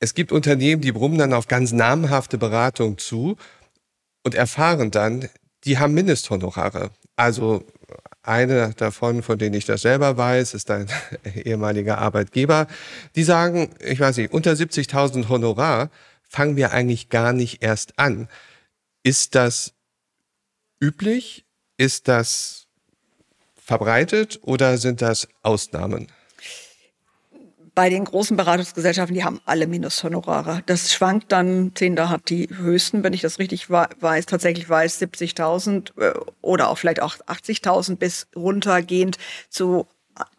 Es 0.00 0.14
gibt 0.14 0.32
Unternehmen, 0.32 0.82
die 0.82 0.92
brummen 0.92 1.18
dann 1.18 1.32
auf 1.32 1.46
ganz 1.46 1.72
namhafte 1.72 2.36
Beratung 2.36 2.98
zu 2.98 3.36
und 4.24 4.34
erfahren 4.34 4.90
dann, 4.90 5.28
die 5.64 5.78
haben 5.78 5.94
Mindesthonorare. 5.94 6.90
Also 7.16 7.64
eine 8.22 8.72
davon, 8.74 9.22
von 9.22 9.38
denen 9.38 9.54
ich 9.54 9.64
das 9.64 9.82
selber 9.82 10.16
weiß, 10.16 10.54
ist 10.54 10.70
ein 10.70 10.86
ehemaliger 11.44 11.98
Arbeitgeber. 11.98 12.66
Die 13.16 13.24
sagen, 13.24 13.70
ich 13.80 14.00
weiß 14.00 14.16
nicht, 14.18 14.32
unter 14.32 14.52
70.000 14.52 15.28
Honorar 15.28 15.90
fangen 16.28 16.56
wir 16.56 16.72
eigentlich 16.72 17.08
gar 17.08 17.32
nicht 17.32 17.62
erst 17.62 17.98
an. 17.98 18.28
Ist 19.02 19.34
das 19.34 19.74
üblich? 20.80 21.44
Ist 21.76 22.08
das 22.08 22.66
verbreitet 23.56 24.40
oder 24.42 24.78
sind 24.78 25.02
das 25.02 25.28
Ausnahmen? 25.42 26.08
Bei 27.74 27.88
den 27.88 28.04
großen 28.04 28.36
Beratungsgesellschaften, 28.36 29.14
die 29.14 29.24
haben 29.24 29.40
alle 29.46 29.66
Minushonorare. 29.66 30.62
Das 30.66 30.92
schwankt 30.92 31.32
dann, 31.32 31.72
Zehnder 31.74 32.10
hat 32.10 32.28
die 32.28 32.48
höchsten, 32.50 33.02
wenn 33.02 33.12
ich 33.12 33.22
das 33.22 33.38
richtig 33.38 33.70
weiß, 33.70 34.26
tatsächlich 34.26 34.68
weiß, 34.68 35.00
70.000 35.00 35.98
äh, 35.98 36.12
oder 36.42 36.68
auch 36.68 36.78
vielleicht 36.78 37.00
auch 37.00 37.16
80.000 37.16 37.96
bis 37.96 38.26
runtergehend 38.36 39.16
zu 39.48 39.86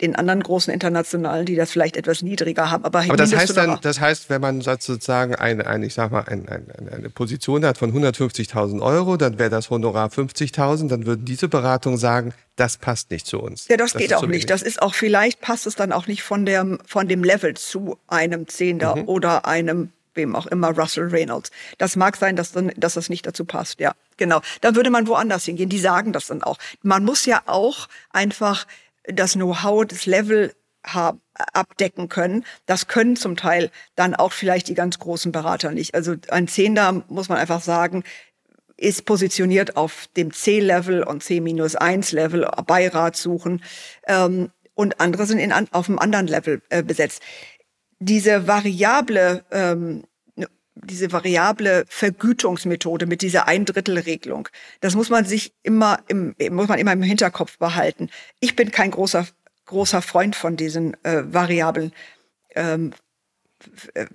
den 0.01 0.15
anderen 0.15 0.43
großen 0.43 0.71
internationalen, 0.73 1.45
die 1.45 1.55
das 1.55 1.71
vielleicht 1.71 1.97
etwas 1.97 2.21
niedriger 2.21 2.69
haben. 2.69 2.85
Aber, 2.85 2.99
aber 2.99 3.15
das 3.15 3.35
heißt 3.35 3.57
dann, 3.57 3.79
das 3.81 3.99
heißt, 3.99 4.29
wenn 4.29 4.41
man 4.41 4.61
sozusagen 4.61 5.35
eine, 5.35 5.65
eine 5.65 5.85
ich 5.87 5.93
sag 5.93 6.11
mal, 6.11 6.21
eine, 6.21 6.47
eine, 6.49 6.91
eine 6.91 7.09
Position 7.09 7.65
hat 7.65 7.77
von 7.77 7.91
150.000 7.91 8.81
Euro, 8.81 9.17
dann 9.17 9.39
wäre 9.39 9.49
das 9.49 9.69
Honorar 9.69 10.09
50.000, 10.09 10.89
dann 10.89 11.05
würden 11.05 11.25
diese 11.25 11.47
Beratungen 11.47 11.97
sagen, 11.97 12.33
das 12.55 12.77
passt 12.77 13.09
nicht 13.09 13.25
zu 13.25 13.39
uns. 13.39 13.67
Ja, 13.67 13.77
das, 13.77 13.93
das 13.93 14.01
geht 14.01 14.13
auch 14.13 14.27
nicht. 14.27 14.49
Das 14.49 14.61
ist 14.61 14.81
auch, 14.81 14.93
vielleicht 14.93 15.41
passt 15.41 15.65
es 15.65 15.75
dann 15.75 15.91
auch 15.91 16.07
nicht 16.07 16.21
von 16.21 16.45
dem, 16.45 16.79
von 16.85 17.07
dem 17.07 17.23
Level 17.23 17.55
zu 17.55 17.97
einem 18.07 18.47
Zehnder 18.47 18.95
mhm. 18.95 19.07
oder 19.07 19.45
einem 19.45 19.91
wem 20.15 20.35
auch 20.35 20.45
immer, 20.47 20.77
Russell 20.77 21.07
Reynolds. 21.07 21.51
Das 21.77 21.95
mag 21.95 22.17
sein, 22.17 22.35
dass, 22.35 22.51
dann, 22.51 22.71
dass 22.77 22.93
das 22.93 23.09
nicht 23.09 23.25
dazu 23.25 23.45
passt, 23.45 23.79
ja. 23.79 23.93
Genau. 24.17 24.41
Dann 24.61 24.75
würde 24.75 24.91
man 24.91 25.07
woanders 25.07 25.45
hingehen. 25.45 25.69
Die 25.69 25.79
sagen 25.79 26.13
das 26.13 26.27
dann 26.27 26.43
auch. 26.43 26.57
Man 26.83 27.03
muss 27.03 27.25
ja 27.25 27.41
auch 27.47 27.87
einfach 28.11 28.67
das 29.05 29.33
Know-how, 29.33 29.85
das 29.85 30.05
Level 30.05 30.53
haben, 30.85 31.21
abdecken 31.33 32.09
können. 32.09 32.45
Das 32.65 32.87
können 32.87 33.15
zum 33.15 33.35
Teil 33.35 33.71
dann 33.95 34.15
auch 34.15 34.31
vielleicht 34.31 34.67
die 34.67 34.73
ganz 34.73 34.99
großen 34.99 35.31
Berater 35.31 35.71
nicht. 35.71 35.95
Also 35.95 36.15
ein 36.29 36.47
Zehner, 36.47 37.03
muss 37.07 37.29
man 37.29 37.37
einfach 37.37 37.61
sagen, 37.61 38.03
ist 38.77 39.05
positioniert 39.05 39.77
auf 39.77 40.07
dem 40.17 40.33
C-Level 40.33 41.03
und 41.03 41.23
C-1-Level, 41.23 42.49
Beirat 42.67 43.15
suchen. 43.15 43.63
Ähm, 44.07 44.51
und 44.75 44.99
andere 44.99 45.25
sind 45.25 45.39
in, 45.39 45.53
auf 45.71 45.87
einem 45.87 45.99
anderen 45.99 46.27
Level 46.27 46.61
äh, 46.69 46.83
besetzt. 46.83 47.21
Diese 47.99 48.47
variable 48.47 49.45
ähm, 49.51 50.03
diese 50.75 51.11
variable 51.11 51.85
Vergütungsmethode 51.87 53.05
mit 53.05 53.21
dieser 53.21 53.47
Eindrittelregelung. 53.47 54.49
Das 54.81 54.95
muss 54.95 55.09
man 55.09 55.25
sich 55.25 55.53
immer 55.63 55.99
im, 56.07 56.35
muss 56.49 56.67
man 56.67 56.79
immer 56.79 56.93
im 56.93 57.03
Hinterkopf 57.03 57.57
behalten. 57.57 58.09
Ich 58.39 58.55
bin 58.55 58.71
kein 58.71 58.91
großer, 58.91 59.27
großer 59.65 60.01
Freund 60.01 60.35
von 60.35 60.57
diesen 60.57 60.95
äh, 61.03 61.23
variablen 61.25 61.93
ähm, 62.55 62.93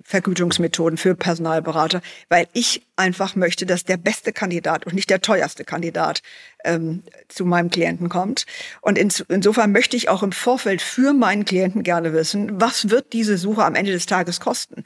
Vergütungsmethoden 0.03 0.97
für 0.97 1.15
Personalberater, 1.15 2.01
weil 2.29 2.47
ich 2.53 2.85
einfach 2.95 3.35
möchte, 3.35 3.65
dass 3.65 3.83
der 3.83 3.97
beste 3.97 4.31
Kandidat 4.31 4.85
und 4.85 4.93
nicht 4.93 5.09
der 5.09 5.21
teuerste 5.21 5.63
Kandidat 5.63 6.21
ähm, 6.63 7.03
zu 7.27 7.45
meinem 7.45 7.69
Klienten 7.69 8.09
kommt. 8.09 8.45
Und 8.81 8.97
ins, 8.97 9.21
insofern 9.27 9.71
möchte 9.71 9.97
ich 9.97 10.09
auch 10.09 10.23
im 10.23 10.31
Vorfeld 10.31 10.81
für 10.81 11.13
meinen 11.13 11.45
Klienten 11.45 11.83
gerne 11.83 12.13
wissen, 12.13 12.61
was 12.61 12.89
wird 12.89 13.13
diese 13.13 13.37
Suche 13.37 13.63
am 13.63 13.75
Ende 13.75 13.91
des 13.91 14.05
Tages 14.05 14.39
kosten. 14.39 14.83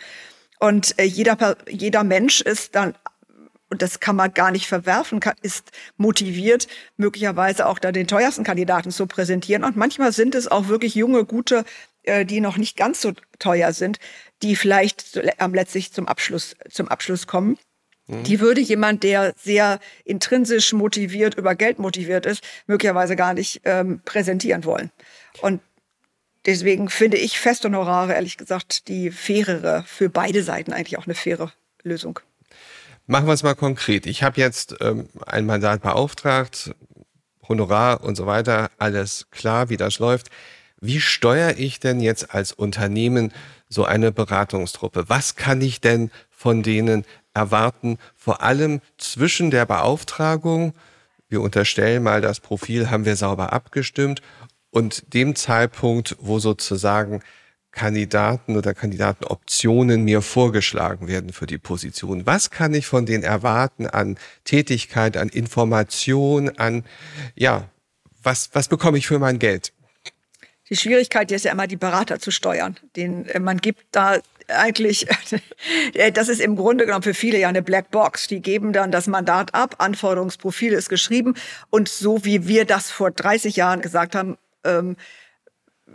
Und 0.63 0.97
äh, 0.97 1.04
jeder, 1.04 1.58
jeder 1.67 2.06
Mensch 2.06 2.39
ist 2.39 2.73
dann 2.76 2.95
und 3.69 3.82
das 3.82 3.99
kann 3.99 4.15
man 4.15 4.34
gar 4.34 4.49
nicht 4.49 4.67
verwerfen, 4.67 5.19
ist 5.41 5.71
motiviert, 5.97 6.67
möglicherweise 6.95 7.65
auch 7.65 7.80
da 7.80 7.91
den 7.91 8.08
teuersten 8.08 8.45
Kandidaten 8.45 8.91
zu 8.91 9.06
präsentieren. 9.06 9.65
Und 9.65 9.76
manchmal 9.76 10.13
sind 10.13 10.36
es 10.36 10.47
auch 10.47 10.69
wirklich 10.69 10.95
junge, 10.95 11.26
gute, 11.26 11.65
äh, 12.04 12.23
die 12.23 12.39
noch 12.39 12.56
nicht 12.56 12.78
ganz 12.78 13.02
so 13.02 13.12
teuer 13.39 13.73
sind, 13.73 13.99
die 14.41 14.56
vielleicht 14.56 15.19
am 15.38 15.54
letztlich 15.54 15.91
zum 15.91 16.08
Abschluss, 16.08 16.56
zum 16.69 16.88
Abschluss 16.88 17.28
kommen. 17.28 17.58
Mhm. 18.08 18.23
Die 18.23 18.39
würde 18.39 18.62
jemand, 18.62 19.04
der 19.04 19.34
sehr 19.38 19.82
intrinsisch 20.06 20.71
motiviert, 20.71 21.36
über 21.36 21.56
Geld 21.56 21.78
motiviert 21.78 22.26
ist, 22.26 22.41
möglicherweise 22.67 23.17
gar 23.17 23.34
nicht 23.34 23.60
ähm, 23.65 24.02
präsentieren 24.06 24.63
wollen. 24.63 24.91
Und 25.41 25.60
Deswegen 26.45 26.89
finde 26.89 27.17
ich 27.17 27.39
Festhonorare, 27.39 28.13
ehrlich 28.13 28.38
gesagt, 28.38 28.88
die 28.88 29.12
fairere, 29.12 29.84
für 29.88 30.10
beide 30.10 30.43
Seiten 30.43 30.73
eigentlich 30.73 30.97
auch 30.97 31.06
eine 31.06 31.15
faire 31.15 31.51
Lösung. 31.84 32.19
Machen 33.06 33.27
wir 33.27 33.34
es 33.34 33.43
mal 33.43 33.56
konkret. 33.56 34.06
Ich 34.06 34.23
habe 34.23 34.39
jetzt 34.39 34.75
ähm, 34.82 35.08
ein 35.25 35.45
Mandat 35.45 35.82
beauftragt, 35.82 36.73
Honorar 37.47 38.03
und 38.03 38.15
so 38.15 38.25
weiter, 38.25 38.71
alles 38.77 39.27
klar, 39.32 39.69
wie 39.69 39.77
das 39.77 39.99
läuft. 39.99 40.29
Wie 40.79 41.01
steuere 41.01 41.58
ich 41.58 41.79
denn 41.79 41.99
jetzt 41.99 42.34
als 42.34 42.51
Unternehmen 42.51 43.34
so 43.69 43.86
eine 43.86 44.12
Beratungstruppe? 44.12 45.06
Was 45.08 45.36
kann 45.36 45.62
ich 45.62 45.82
denn 45.82 46.12
von 46.29 46.63
denen 46.63 47.06
erwarten? 47.34 47.97
Vor 48.15 48.41
allem 48.41 48.82
zwischen 48.97 49.51
der 49.51 49.65
Beauftragung, 49.65 50.73
wir 51.29 51.41
unterstellen 51.41 52.03
mal, 52.03 52.21
das 52.21 52.39
Profil 52.39 52.89
haben 52.89 53.06
wir 53.06 53.15
sauber 53.15 53.53
abgestimmt 53.53 54.21
und 54.73 55.13
dem 55.13 55.36
Zeitpunkt, 55.36 56.17
wo 56.19 56.39
sozusagen 56.39 57.21
Kandidaten 57.71 58.57
oder 58.57 58.73
Kandidatenoptionen 58.73 60.03
mir 60.03 60.21
vorgeschlagen 60.21 61.07
werden 61.07 61.31
für 61.31 61.45
die 61.45 61.59
Position. 61.59 62.25
Was 62.25 62.49
kann 62.49 62.73
ich 62.73 62.88
von 62.88 63.05
denen 63.05 63.23
erwarten 63.23 63.88
an 63.88 64.17
Tätigkeit, 64.45 65.15
an 65.15 65.29
Information, 65.29 66.49
an, 66.57 66.83
ja, 67.36 67.69
was, 68.23 68.49
was 68.53 68.67
bekomme 68.67 68.97
ich 68.97 69.07
für 69.07 69.19
mein 69.19 69.38
Geld? 69.38 69.73
Die 70.69 70.75
Schwierigkeit 70.75 71.31
ist 71.31 71.45
ja 71.45 71.51
immer, 71.51 71.67
die 71.67 71.75
Berater 71.75 72.19
zu 72.19 72.31
steuern. 72.31 72.77
Den, 72.95 73.27
äh, 73.27 73.39
man 73.39 73.57
gibt 73.57 73.83
da 73.91 74.19
eigentlich, 74.47 75.07
äh, 75.93 76.12
das 76.12 76.29
ist 76.29 76.41
im 76.41 76.55
Grunde 76.55 76.86
genommen 76.86 77.03
für 77.03 77.13
viele 77.13 77.38
ja 77.38 77.47
eine 77.47 77.62
Blackbox. 77.62 78.27
Die 78.27 78.41
geben 78.41 78.73
dann 78.73 78.91
das 78.91 79.07
Mandat 79.07 79.53
ab, 79.53 79.75
Anforderungsprofil 79.77 80.73
ist 80.73 80.89
geschrieben 80.89 81.36
und 81.69 81.89
so 81.89 82.25
wie 82.25 82.47
wir 82.47 82.65
das 82.65 82.89
vor 82.91 83.12
30 83.12 83.55
Jahren 83.55 83.81
gesagt 83.81 84.15
haben, 84.15 84.38
ähm, 84.63 84.95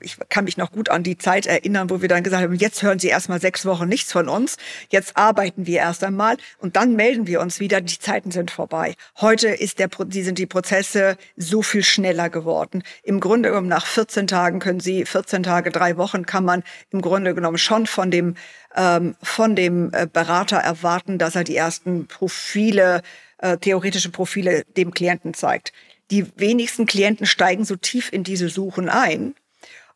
ich 0.01 0.17
kann 0.29 0.45
mich 0.45 0.57
noch 0.57 0.73
gut 0.73 0.89
an 0.91 1.03
die 1.03 1.17
Zeit 1.17 1.47
erinnern, 1.47 1.91
wo 1.91 2.01
wir 2.01 2.09
dann 2.09 2.23
gesagt 2.23 2.43
haben, 2.43 2.55
jetzt 2.55 2.83
hören 2.83 2.99
Sie 2.99 3.09
erstmal 3.09 3.41
sechs 3.41 3.65
Wochen 3.65 3.89
nichts 3.89 4.13
von 4.13 4.29
uns, 4.29 4.57
jetzt 4.91 5.17
arbeiten 5.17 5.67
wir 5.67 5.79
erst 5.79 6.05
einmal 6.05 6.37
und 6.59 6.77
dann 6.77 6.95
melden 6.95 7.27
wir 7.27 7.41
uns 7.41 7.61
wieder, 7.61 7.81
die 7.81 7.99
Zeiten 7.99 8.31
sind 8.31 8.51
vorbei. 8.51 8.95
Heute 9.21 9.49
ist 9.49 9.79
der, 9.79 9.89
sind 10.11 10.39
die 10.39 10.47
Prozesse 10.47 11.17
so 11.37 11.63
viel 11.63 11.83
schneller 11.83 12.31
geworden. 12.31 12.83
Im 13.03 13.21
Grunde 13.21 13.51
genommen 13.51 13.69
nach 13.69 13.87
14 13.87 14.27
Tagen 14.27 14.59
können 14.59 14.81
Sie, 14.81 15.05
14 15.05 15.43
Tage, 15.43 15.71
drei 15.71 15.97
Wochen 15.97 16.27
kann 16.27 16.45
man 16.45 16.63
im 16.91 17.01
Grunde 17.01 17.35
genommen 17.35 17.59
schon 17.59 17.87
von 17.87 18.11
dem, 18.11 18.37
ähm, 18.77 19.17
von 19.23 19.57
dem 19.57 19.91
äh, 19.93 20.07
Berater 20.07 20.59
erwarten, 20.59 21.19
dass 21.19 21.35
er 21.35 21.45
die 21.45 21.57
ersten 21.57 22.07
Profile, 22.07 23.03
äh, 23.39 23.57
theoretische 23.57 24.11
Profile 24.11 24.65
dem 24.77 24.93
Klienten 24.93 25.35
zeigt 25.35 25.73
die 26.11 26.27
wenigsten 26.37 26.87
Klienten 26.87 27.27
steigen 27.27 27.65
so 27.65 27.77
tief 27.77 28.13
in 28.13 28.25
diese 28.25 28.49
Suchen 28.49 28.89
ein. 28.89 29.35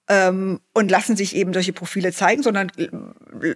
ähm, 0.08 0.60
und 0.74 0.90
lassen 0.90 1.16
sich 1.16 1.36
eben 1.36 1.52
solche 1.52 1.72
Profile 1.72 2.12
zeigen, 2.12 2.42
sondern 2.42 2.70
äh, 2.76 2.88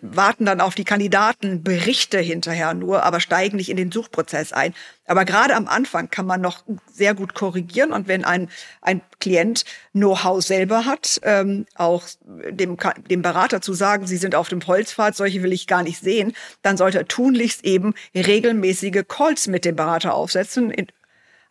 warten 0.00 0.46
dann 0.46 0.60
auf 0.60 0.74
die 0.74 0.84
Kandidatenberichte 0.84 2.18
hinterher 2.18 2.72
nur, 2.72 3.02
aber 3.02 3.20
steigen 3.20 3.56
nicht 3.56 3.68
in 3.68 3.76
den 3.76 3.90
Suchprozess 3.90 4.52
ein. 4.52 4.72
Aber 5.06 5.24
gerade 5.24 5.54
am 5.54 5.66
Anfang 5.66 6.08
kann 6.08 6.24
man 6.24 6.40
noch 6.40 6.64
sehr 6.92 7.14
gut 7.14 7.34
korrigieren 7.34 7.92
und 7.92 8.06
wenn 8.06 8.24
ein, 8.24 8.48
ein 8.80 9.00
Klient 9.18 9.64
Know-how 9.92 10.42
selber 10.42 10.84
hat, 10.84 11.20
ähm, 11.24 11.66
auch 11.74 12.04
dem, 12.24 12.76
dem 13.10 13.22
Berater 13.22 13.60
zu 13.60 13.74
sagen, 13.74 14.06
Sie 14.06 14.16
sind 14.16 14.34
auf 14.34 14.48
dem 14.48 14.64
Holzpfad, 14.66 15.16
solche 15.16 15.42
will 15.42 15.52
ich 15.52 15.66
gar 15.66 15.82
nicht 15.82 16.00
sehen, 16.00 16.32
dann 16.62 16.76
sollte 16.76 16.98
er 16.98 17.08
tunlichst 17.08 17.64
eben 17.64 17.94
regelmäßige 18.14 19.02
Calls 19.08 19.46
mit 19.48 19.64
dem 19.64 19.76
Berater 19.76 20.14
aufsetzen, 20.14 20.70
in, 20.70 20.86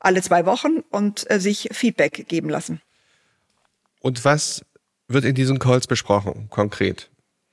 alle 0.05 0.21
zwei 0.21 0.45
Wochen 0.45 0.79
und 0.89 1.29
äh, 1.29 1.39
sich 1.39 1.69
Feedback 1.71 2.27
geben 2.27 2.49
lassen. 2.49 2.81
Und 3.99 4.23
was 4.23 4.63
wird 5.07 5.25
in 5.25 5.35
diesen 5.35 5.59
Calls 5.59 5.87
besprochen, 5.87 6.47
konkret? 6.49 7.09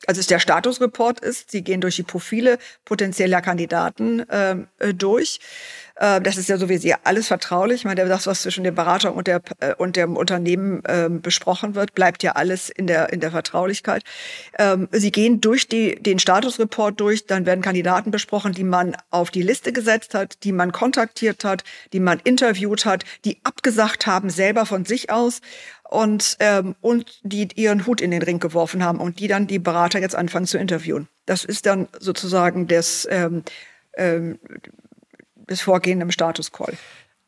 Also 0.06 0.20
es 0.20 0.26
der 0.26 0.40
Statusreport 0.40 1.20
ist, 1.20 1.50
Sie 1.50 1.62
gehen 1.62 1.80
durch 1.80 1.96
die 1.96 2.02
Profile 2.02 2.58
potenzieller 2.84 3.40
Kandidaten 3.40 4.24
ähm, 4.30 4.66
äh, 4.78 4.92
durch. 4.92 5.38
Äh, 6.02 6.20
das 6.20 6.36
ist 6.36 6.48
ja 6.48 6.58
sowieso 6.58 6.90
alles 7.04 7.28
vertraulich. 7.28 7.82
Ich 7.82 7.84
meine, 7.84 8.04
das, 8.06 8.26
was 8.26 8.42
zwischen 8.42 8.64
dem 8.64 8.74
Berater 8.74 9.14
und, 9.14 9.28
der, 9.28 9.40
äh, 9.60 9.74
und 9.74 9.94
dem 9.94 10.16
Unternehmen 10.16 10.84
äh, 10.84 11.08
besprochen 11.08 11.76
wird, 11.76 11.94
bleibt 11.94 12.24
ja 12.24 12.32
alles 12.32 12.70
in 12.70 12.88
der, 12.88 13.12
in 13.12 13.20
der 13.20 13.30
Vertraulichkeit. 13.30 14.02
Ähm, 14.58 14.88
Sie 14.90 15.12
gehen 15.12 15.40
durch 15.40 15.68
die, 15.68 15.94
den 15.94 16.18
Statusreport 16.18 16.98
durch, 17.00 17.26
dann 17.26 17.46
werden 17.46 17.62
Kandidaten 17.62 18.10
besprochen, 18.10 18.52
die 18.52 18.64
man 18.64 18.96
auf 19.10 19.30
die 19.30 19.42
Liste 19.42 19.72
gesetzt 19.72 20.14
hat, 20.14 20.42
die 20.42 20.50
man 20.50 20.72
kontaktiert 20.72 21.44
hat, 21.44 21.62
die 21.92 22.00
man 22.00 22.20
interviewt 22.24 22.84
hat, 22.84 23.04
die 23.24 23.38
abgesagt 23.44 24.06
haben, 24.08 24.28
selber 24.28 24.66
von 24.66 24.84
sich 24.84 25.10
aus 25.10 25.40
und, 25.88 26.36
ähm, 26.40 26.74
und 26.80 27.20
die 27.22 27.48
ihren 27.54 27.86
Hut 27.86 28.00
in 28.00 28.10
den 28.10 28.22
Ring 28.22 28.40
geworfen 28.40 28.84
haben 28.84 28.98
und 28.98 29.20
die 29.20 29.28
dann 29.28 29.46
die 29.46 29.60
Berater 29.60 30.00
jetzt 30.00 30.16
anfangen 30.16 30.46
zu 30.46 30.58
interviewen. 30.58 31.06
Das 31.26 31.44
ist 31.44 31.66
dann 31.66 31.86
sozusagen 32.00 32.66
das, 32.66 33.06
ähm, 33.08 33.44
ähm, 33.96 34.40
das 35.52 35.60
Vorgehen 35.60 36.00
im 36.00 36.10
Status 36.10 36.50
Call. 36.52 36.76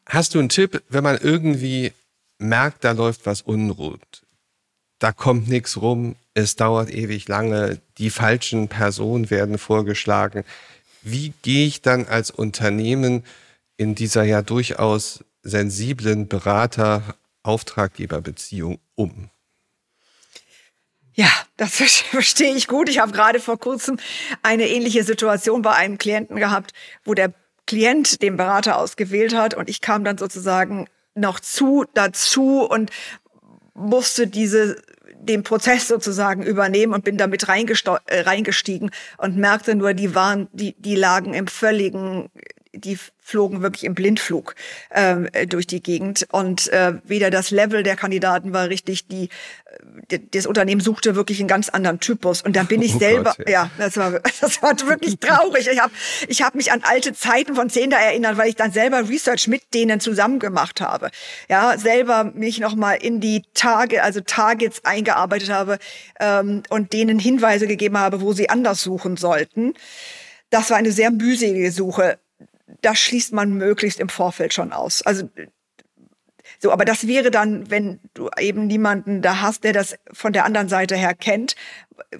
Hast 0.06 0.34
du 0.34 0.38
einen 0.38 0.48
Tipp, 0.48 0.82
wenn 0.88 1.04
man 1.04 1.18
irgendwie 1.18 1.92
merkt, 2.38 2.84
da 2.84 2.92
läuft 2.92 3.26
was 3.26 3.42
unruht, 3.42 4.22
da 4.98 5.12
kommt 5.12 5.48
nichts 5.48 5.80
rum, 5.80 6.16
es 6.34 6.56
dauert 6.56 6.90
ewig 6.90 7.28
lange, 7.28 7.80
die 7.98 8.10
falschen 8.10 8.68
Personen 8.68 9.30
werden 9.30 9.58
vorgeschlagen. 9.58 10.44
Wie 11.02 11.32
gehe 11.42 11.66
ich 11.66 11.82
dann 11.82 12.06
als 12.06 12.30
Unternehmen 12.30 13.24
in 13.76 13.94
dieser 13.94 14.24
ja 14.24 14.42
durchaus 14.42 15.24
sensiblen 15.42 16.28
Berater 16.28 17.16
Auftraggeberbeziehung 17.42 18.78
um? 18.94 19.30
Ja, 21.14 21.30
das 21.56 21.76
verstehe 22.10 22.54
ich 22.54 22.66
gut. 22.66 22.88
Ich 22.88 22.98
habe 22.98 23.12
gerade 23.12 23.40
vor 23.40 23.58
kurzem 23.58 23.98
eine 24.42 24.68
ähnliche 24.68 25.04
Situation 25.04 25.62
bei 25.62 25.74
einem 25.74 25.98
Klienten 25.98 26.36
gehabt, 26.36 26.72
wo 27.04 27.14
der 27.14 27.32
Klient 27.66 28.22
den 28.22 28.36
Berater 28.36 28.78
ausgewählt 28.78 29.34
hat. 29.34 29.54
Und 29.54 29.68
ich 29.68 29.80
kam 29.80 30.04
dann 30.04 30.18
sozusagen 30.18 30.86
noch 31.14 31.40
zu 31.40 31.84
dazu 31.94 32.66
und 32.68 32.90
musste 33.74 34.26
diese 34.26 34.76
den 35.24 35.42
Prozess 35.42 35.88
sozusagen 35.88 36.42
übernehmen 36.42 36.92
und 36.92 37.04
bin 37.04 37.16
damit 37.16 37.44
äh, 37.48 38.20
reingestiegen 38.20 38.90
und 39.18 39.36
merkte 39.36 39.74
nur, 39.74 39.94
die 39.94 40.14
waren, 40.14 40.48
die, 40.52 40.74
die 40.78 40.96
lagen 40.96 41.34
im 41.34 41.46
völligen 41.46 42.30
die 42.76 42.98
flogen 43.24 43.62
wirklich 43.62 43.84
im 43.84 43.94
Blindflug 43.94 44.54
ähm, 44.90 45.28
durch 45.48 45.66
die 45.66 45.82
Gegend 45.82 46.26
und 46.30 46.68
äh, 46.68 46.92
weder 47.04 47.30
das 47.30 47.50
Level 47.50 47.82
der 47.82 47.96
Kandidaten 47.96 48.52
war 48.52 48.68
richtig, 48.68 49.08
die 49.08 49.30
äh, 50.10 50.18
das 50.32 50.44
Unternehmen 50.44 50.82
suchte 50.82 51.14
wirklich 51.14 51.40
einen 51.40 51.48
ganz 51.48 51.70
anderen 51.70 52.00
Typus 52.00 52.42
und 52.42 52.54
da 52.54 52.64
bin 52.64 52.82
ich 52.82 52.94
oh 52.96 52.98
selber, 52.98 53.34
Gott, 53.36 53.48
ja. 53.48 53.64
ja, 53.64 53.70
das 53.78 53.96
war 53.96 54.10
das 54.40 54.62
war 54.62 54.78
wirklich 54.86 55.18
traurig. 55.18 55.68
Ich 55.72 55.80
habe 55.80 55.92
ich 56.28 56.42
hab 56.42 56.54
mich 56.54 56.70
an 56.70 56.82
alte 56.82 57.14
Zeiten 57.14 57.54
von 57.54 57.70
Zehnder 57.70 57.96
erinnert, 57.96 58.36
weil 58.36 58.48
ich 58.48 58.56
dann 58.56 58.72
selber 58.72 59.08
Research 59.08 59.48
mit 59.48 59.62
denen 59.72 60.00
zusammen 60.00 60.38
gemacht 60.38 60.82
habe. 60.82 61.10
Ja, 61.48 61.78
selber 61.78 62.24
mich 62.24 62.60
noch 62.60 62.74
mal 62.74 62.94
in 62.94 63.20
die 63.20 63.42
Tage, 63.54 64.02
also 64.02 64.20
Targets 64.20 64.84
eingearbeitet 64.84 65.50
habe 65.50 65.78
ähm, 66.20 66.62
und 66.68 66.92
denen 66.92 67.18
Hinweise 67.18 67.66
gegeben 67.66 67.98
habe, 67.98 68.20
wo 68.20 68.34
sie 68.34 68.50
anders 68.50 68.82
suchen 68.82 69.16
sollten. 69.16 69.74
Das 70.50 70.70
war 70.70 70.76
eine 70.76 70.92
sehr 70.92 71.10
mühselige 71.10 71.72
Suche 71.72 72.18
das 72.82 72.98
schließt 72.98 73.32
man 73.32 73.52
möglichst 73.54 74.00
im 74.00 74.08
Vorfeld 74.08 74.54
schon 74.54 74.72
aus. 74.72 75.02
Also 75.02 75.28
so, 76.58 76.72
aber 76.72 76.84
das 76.84 77.06
wäre 77.06 77.30
dann, 77.30 77.70
wenn 77.70 78.00
du 78.14 78.30
eben 78.38 78.66
niemanden 78.66 79.22
da 79.22 79.40
hast, 79.40 79.64
der 79.64 79.72
das 79.72 79.96
von 80.12 80.32
der 80.32 80.44
anderen 80.44 80.68
Seite 80.68 80.96
her 80.96 81.14
kennt, 81.14 81.56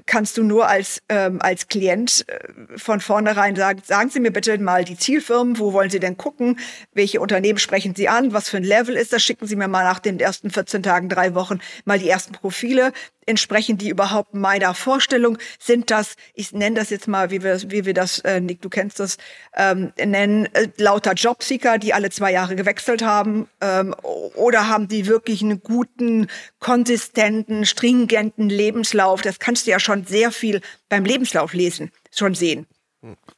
kannst 0.07 0.37
du 0.37 0.43
nur 0.43 0.69
als, 0.69 1.03
ähm, 1.09 1.41
als 1.41 1.69
Klient 1.69 2.25
äh, 2.29 2.79
von 2.79 3.01
vornherein 3.01 3.57
sagen, 3.57 3.83
sagen 3.85 4.11
Sie 4.11 4.21
mir 4.21 4.31
bitte 4.31 4.59
mal 4.59 4.85
die 4.85 4.97
Zielfirmen, 4.97 5.59
wo 5.59 5.73
wollen 5.73 5.91
Sie 5.91 6.01
denn 6.01 6.17
gucken, 6.17 6.59
welche 6.93 7.21
Unternehmen 7.21 7.59
sprechen 7.59 7.95
Sie 7.95 8.09
an, 8.09 8.33
was 8.33 8.49
für 8.49 8.57
ein 8.59 8.65
Level 8.65 8.97
ist 8.97 9.13
das, 9.13 9.23
schicken 9.23 9.47
Sie 9.47 9.57
mir 9.57 9.69
mal 9.69 9.85
nach 9.85 9.99
den 9.99 10.21
ersten 10.21 10.51
14 10.51 10.83
Tagen, 10.83 11.09
drei 11.09 11.35
Wochen 11.35 11.61
mal 11.85 11.99
die 11.99 12.09
ersten 12.09 12.33
Profile, 12.33 12.93
entsprechen 13.27 13.79
die 13.79 13.89
überhaupt 13.89 14.35
meiner 14.35 14.75
Vorstellung? 14.75 15.39
Sind 15.59 15.91
das, 15.91 16.15
ich 16.35 16.53
nenne 16.53 16.77
das 16.77 16.91
jetzt 16.91 17.09
mal, 17.09 17.31
wie 17.31 17.43
wir, 17.43 17.61
wie 17.71 17.85
wir 17.85 17.95
das, 17.95 18.21
äh, 18.21 18.41
Nick, 18.41 18.63
du 18.63 18.69
kennst 18.69 19.01
das, 19.01 19.17
ähm, 19.57 19.93
nennen, 19.99 20.47
äh, 20.55 20.69
lauter 20.77 21.13
Jobseeker, 21.13 21.79
die 21.79 21.95
alle 21.95 22.11
zwei 22.11 22.33
Jahre 22.33 22.57
gewechselt 22.57 23.03
haben? 23.03 23.49
Ähm, 23.61 23.95
oder 24.03 24.69
haben 24.69 24.89
die 24.89 25.07
wirklich 25.07 25.43
einen 25.43 25.63
guten, 25.63 26.29
konsistenten, 26.59 27.67
stringenten 27.67 28.49
Lebenslauf? 28.49 29.23
Das 29.23 29.39
kannst 29.39 29.64
du 29.67 29.71
ja 29.71 29.81
schon 29.81 30.05
sehr 30.05 30.33
viel 30.33 30.61
beim 30.89 31.05
Lebenslauf 31.05 31.53
lesen, 31.53 31.91
schon 32.11 32.35
sehen. 32.35 32.67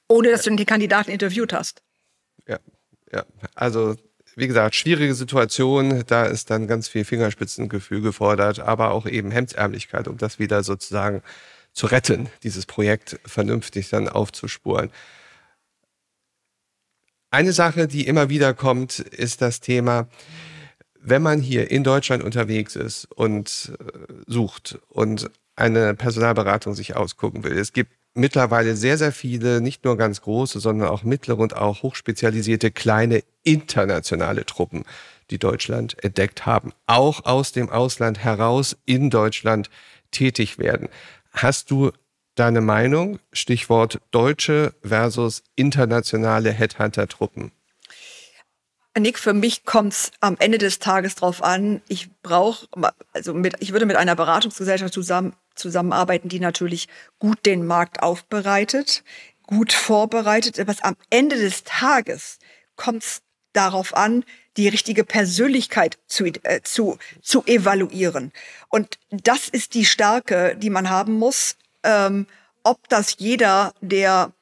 Ohne 0.08 0.30
dass 0.30 0.42
du 0.42 0.54
den 0.54 0.66
Kandidaten 0.66 1.10
interviewt 1.10 1.52
hast. 1.52 1.82
Ja, 2.46 2.58
ja. 3.12 3.24
Also 3.54 3.96
wie 4.36 4.46
gesagt, 4.46 4.74
schwierige 4.74 5.14
Situation, 5.14 6.04
da 6.06 6.26
ist 6.26 6.50
dann 6.50 6.68
ganz 6.68 6.88
viel 6.88 7.04
Fingerspitzengefühl 7.04 8.02
gefordert, 8.02 8.60
aber 8.60 8.90
auch 8.90 9.06
eben 9.06 9.30
Hemdsärmlichkeit, 9.30 10.08
um 10.08 10.18
das 10.18 10.38
wieder 10.38 10.62
sozusagen 10.62 11.22
zu 11.72 11.86
retten, 11.86 12.28
dieses 12.42 12.66
Projekt 12.66 13.18
vernünftig 13.24 13.88
dann 13.88 14.08
aufzuspuren. 14.08 14.90
Eine 17.30 17.52
Sache, 17.52 17.88
die 17.88 18.06
immer 18.06 18.28
wieder 18.28 18.52
kommt, 18.52 18.98
ist 18.98 19.40
das 19.40 19.60
Thema, 19.60 20.08
wenn 21.00 21.22
man 21.22 21.40
hier 21.40 21.70
in 21.70 21.82
Deutschland 21.82 22.22
unterwegs 22.22 22.76
ist 22.76 23.06
und 23.06 23.72
äh, 23.78 24.12
sucht 24.26 24.78
und 24.88 25.30
eine 25.56 25.94
Personalberatung 25.94 26.74
sich 26.74 26.94
ausgucken 26.96 27.42
will. 27.42 27.58
Es 27.58 27.72
gibt 27.72 27.92
mittlerweile 28.14 28.76
sehr, 28.76 28.98
sehr 28.98 29.12
viele, 29.12 29.60
nicht 29.60 29.84
nur 29.84 29.96
ganz 29.96 30.20
große, 30.22 30.60
sondern 30.60 30.88
auch 30.88 31.02
mittlere 31.02 31.38
und 31.38 31.56
auch 31.56 31.82
hochspezialisierte 31.82 32.70
kleine 32.70 33.22
internationale 33.42 34.46
Truppen, 34.46 34.84
die 35.30 35.38
Deutschland 35.38 36.02
entdeckt 36.04 36.46
haben, 36.46 36.72
auch 36.86 37.24
aus 37.24 37.52
dem 37.52 37.68
Ausland 37.70 38.18
heraus 38.18 38.76
in 38.84 39.10
Deutschland 39.10 39.70
tätig 40.10 40.58
werden. 40.58 40.88
Hast 41.32 41.70
du 41.70 41.92
deine 42.34 42.60
Meinung? 42.60 43.18
Stichwort 43.32 44.00
deutsche 44.10 44.74
versus 44.82 45.42
internationale 45.56 46.52
Headhunter-Truppen. 46.52 47.52
Nick, 48.98 49.18
für 49.18 49.34
mich 49.34 49.66
kommt 49.66 49.92
es 49.92 50.10
am 50.20 50.36
Ende 50.38 50.56
des 50.56 50.78
Tages 50.78 51.16
drauf 51.16 51.42
an. 51.42 51.82
Ich 51.86 52.08
brauche, 52.22 52.66
also 53.12 53.34
mit, 53.34 53.56
ich 53.60 53.72
würde 53.72 53.84
mit 53.84 53.96
einer 53.96 54.16
Beratungsgesellschaft 54.16 54.94
zusammen 54.94 55.34
zusammenarbeiten, 55.56 56.28
die 56.28 56.40
natürlich 56.40 56.88
gut 57.18 57.44
den 57.46 57.66
Markt 57.66 58.02
aufbereitet, 58.02 59.02
gut 59.46 59.72
vorbereitet. 59.72 60.58
Aber 60.60 60.74
am 60.82 60.96
Ende 61.10 61.36
des 61.36 61.64
Tages 61.64 62.38
kommt 62.76 63.02
es 63.02 63.22
darauf 63.52 63.96
an, 63.96 64.24
die 64.56 64.68
richtige 64.68 65.04
Persönlichkeit 65.04 65.98
zu, 66.06 66.26
äh, 66.26 66.60
zu, 66.62 66.98
zu 67.22 67.44
evaluieren. 67.46 68.32
Und 68.68 68.98
das 69.10 69.48
ist 69.48 69.74
die 69.74 69.84
Stärke, 69.84 70.56
die 70.56 70.70
man 70.70 70.90
haben 70.90 71.14
muss. 71.14 71.56
Ähm, 71.82 72.26
ob 72.62 72.88
das 72.88 73.16
jeder, 73.18 73.72
der 73.80 74.32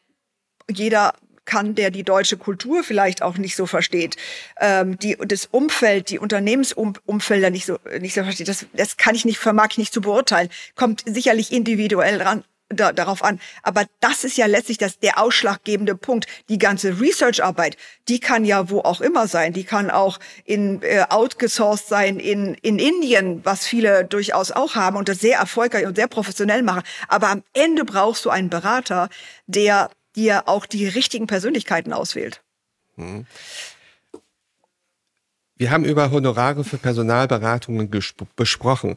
jeder 0.70 1.14
kann, 1.44 1.74
der 1.74 1.90
die 1.90 2.02
deutsche 2.02 2.36
Kultur 2.36 2.84
vielleicht 2.84 3.22
auch 3.22 3.36
nicht 3.36 3.56
so 3.56 3.66
versteht, 3.66 4.16
ähm, 4.60 4.98
die 4.98 5.16
das 5.26 5.46
Umfeld, 5.46 6.10
die 6.10 6.18
Unternehmensumfelder 6.18 7.50
nicht 7.50 7.66
so 7.66 7.78
nicht 8.00 8.14
so 8.14 8.22
versteht. 8.22 8.48
Das, 8.48 8.66
das 8.72 8.96
kann 8.96 9.14
ich 9.14 9.24
nicht, 9.24 9.38
vermag 9.38 9.68
ich 9.72 9.78
nicht 9.78 9.94
zu 9.94 10.00
beurteilen. 10.00 10.48
Kommt 10.74 11.02
sicherlich 11.06 11.52
individuell 11.52 12.20
ran, 12.22 12.44
da, 12.68 12.92
darauf 12.92 13.22
an. 13.22 13.40
Aber 13.62 13.84
das 14.00 14.24
ist 14.24 14.36
ja 14.36 14.46
letztlich 14.46 14.78
das, 14.78 14.98
der 14.98 15.18
ausschlaggebende 15.18 15.94
Punkt. 15.94 16.26
Die 16.48 16.58
ganze 16.58 17.00
Research-Arbeit, 17.00 17.76
die 18.08 18.20
kann 18.20 18.44
ja 18.44 18.70
wo 18.70 18.80
auch 18.80 19.00
immer 19.00 19.28
sein. 19.28 19.52
Die 19.52 19.64
kann 19.64 19.90
auch 19.90 20.18
in 20.44 20.82
äh, 20.82 21.04
outgesourced 21.08 21.88
sein 21.88 22.18
in, 22.18 22.54
in 22.54 22.78
Indien, 22.78 23.44
was 23.44 23.66
viele 23.66 24.04
durchaus 24.04 24.50
auch 24.50 24.74
haben 24.74 24.96
und 24.96 25.08
das 25.08 25.20
sehr 25.20 25.38
erfolgreich 25.38 25.86
und 25.86 25.96
sehr 25.96 26.08
professionell 26.08 26.62
machen. 26.62 26.82
Aber 27.08 27.28
am 27.28 27.42
Ende 27.52 27.84
brauchst 27.84 28.24
du 28.24 28.30
einen 28.30 28.50
Berater, 28.50 29.08
der 29.46 29.90
dir 30.16 30.48
auch 30.48 30.66
die 30.66 30.86
richtigen 30.86 31.26
Persönlichkeiten 31.26 31.92
auswählt. 31.92 32.42
Hm. 32.96 33.26
Wir 35.56 35.70
haben 35.70 35.84
über 35.84 36.10
Honorare 36.10 36.64
für 36.64 36.78
Personalberatungen 36.78 37.90
besprochen. 38.36 38.96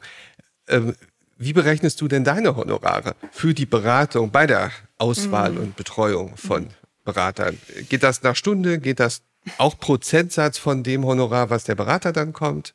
Ähm, 0.67 0.95
wie 1.37 1.53
berechnest 1.53 2.01
du 2.01 2.07
denn 2.07 2.23
deine 2.23 2.55
Honorare 2.55 3.15
für 3.31 3.53
die 3.53 3.67
Beratung 3.67 4.31
bei 4.31 4.47
der 4.47 4.71
Auswahl 4.97 5.51
mhm. 5.51 5.57
und 5.59 5.75
Betreuung 5.75 6.35
von 6.35 6.67
Beratern? 7.05 7.59
Geht 7.89 8.01
das 8.01 8.23
nach 8.23 8.35
Stunde? 8.35 8.79
Geht 8.79 8.99
das 8.99 9.21
auch 9.59 9.79
Prozentsatz 9.79 10.57
von 10.57 10.83
dem 10.83 11.05
Honorar, 11.05 11.51
was 11.51 11.63
der 11.63 11.75
Berater 11.75 12.11
dann 12.11 12.33
kommt? 12.33 12.73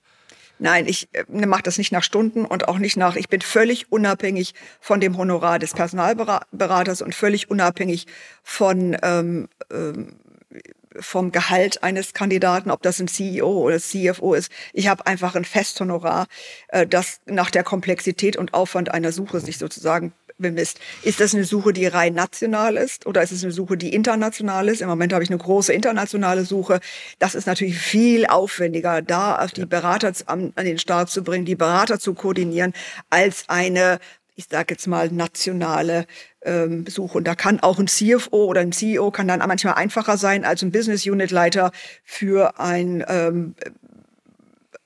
Nein, 0.63 0.87
ich 0.87 1.09
äh, 1.13 1.25
mache 1.45 1.65
das 1.65 1.77
nicht 1.77 1.91
nach 1.91 2.05
Stunden 2.05 2.45
und 2.45 2.69
auch 2.69 2.79
nicht 2.79 2.97
nach, 2.97 3.17
ich 3.17 3.29
bin 3.29 3.41
völlig 3.41 3.91
unabhängig 3.91 4.55
von 4.81 5.01
dem 5.01 5.19
Honorar 5.19 5.59
des 5.59 5.73
Personalberaters 5.75 7.03
und 7.03 7.17
völlig 7.17 7.51
unabhängig 7.51 8.07
von 8.45 8.97
ähm, 9.03 9.49
ähm, 9.73 10.15
vom 11.01 11.33
Gehalt 11.33 11.83
eines 11.83 12.15
Kandidaten, 12.15 12.71
ob 12.71 12.83
das 12.83 13.01
ein 13.01 13.09
CEO 13.09 13.49
oder 13.49 13.81
CFO 13.81 14.35
ist. 14.35 14.53
Ich 14.73 14.87
habe 14.87 15.07
einfach 15.07 15.35
ein 15.35 15.45
Festhonorar, 15.45 16.29
äh, 16.69 16.87
das 16.87 17.21
nach 17.27 17.51
der 17.51 17.65
Komplexität 17.65 18.37
und 18.37 18.55
Aufwand 18.55 18.93
einer 18.93 19.11
Suche 19.11 19.41
sich 19.41 19.59
sozusagen 19.59 20.13
bemisst. 20.43 20.79
Ist 21.03 21.21
das 21.21 21.35
eine 21.35 21.45
Suche, 21.45 21.73
die 21.73 21.87
rein 21.87 22.15
national 22.15 22.77
ist 22.77 23.07
oder 23.07 23.23
ist 23.23 23.33
es 23.33 23.43
eine 23.43 23.53
Suche, 23.53 23.77
die 23.77 23.95
international 23.95 24.69
ist? 24.69 24.83
Im 24.83 24.89
Moment 24.89 25.13
habe 25.13 25.25
ich 25.25 25.31
eine 25.31 25.39
große 25.39 25.73
internationale 25.73 26.45
Suche. 26.45 26.81
Das 27.19 27.35
ist 27.35 27.47
natürlich 27.47 27.79
viel 27.79 28.27
aufwendiger, 28.27 29.01
da 29.01 29.37
auf 29.37 29.53
die 29.53 29.65
Berater 29.65 30.13
an, 30.27 30.53
an 30.57 30.65
den 30.65 30.79
Start 30.79 31.09
zu 31.09 31.23
bringen, 31.23 31.45
die 31.45 31.57
Berater 31.57 31.99
zu 31.99 32.15
koordinieren, 32.15 32.75
als 33.09 33.45
eine 33.49 33.99
ich 34.35 34.47
sage 34.51 34.75
jetzt 34.75 34.87
mal, 34.87 35.11
nationale 35.11 36.07
ähm, 36.43 36.87
Suche. 36.87 37.19
Und 37.19 37.25
da 37.25 37.35
kann 37.35 37.61
auch 37.61 37.79
ein 37.79 37.87
CFO 37.87 38.47
oder 38.47 38.63
ein 38.63 38.73
CEO 38.73 39.11
kann 39.11 39.29
dann 39.29 39.41
manchmal 39.41 39.75
einfacher 39.75 40.17
sein 40.17 40.45
als 40.45 40.63
ein 40.63 40.73
Business 40.73 41.07
Unit 41.07 41.31
Leiter 41.31 41.71
für 42.03 42.59
ein 42.59 43.05
ähm, 43.09 43.55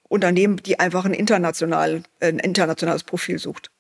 Unternehmen, 0.08 0.56
die 0.56 0.78
einfach 0.80 1.04
ein, 1.04 1.14
international, 1.14 2.02
ein 2.20 2.38
internationales 2.38 3.04
Profil 3.04 3.38
sucht. 3.38 3.70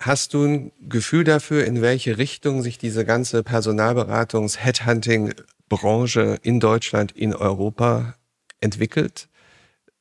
Hast 0.00 0.32
du 0.32 0.44
ein 0.44 0.72
Gefühl 0.80 1.24
dafür, 1.24 1.66
in 1.66 1.82
welche 1.82 2.16
Richtung 2.16 2.62
sich 2.62 2.78
diese 2.78 3.04
ganze 3.04 3.42
Personalberatungs-Headhunting-Branche 3.42 6.38
in 6.40 6.58
Deutschland, 6.58 7.12
in 7.12 7.34
Europa 7.34 8.14
entwickelt? 8.60 9.28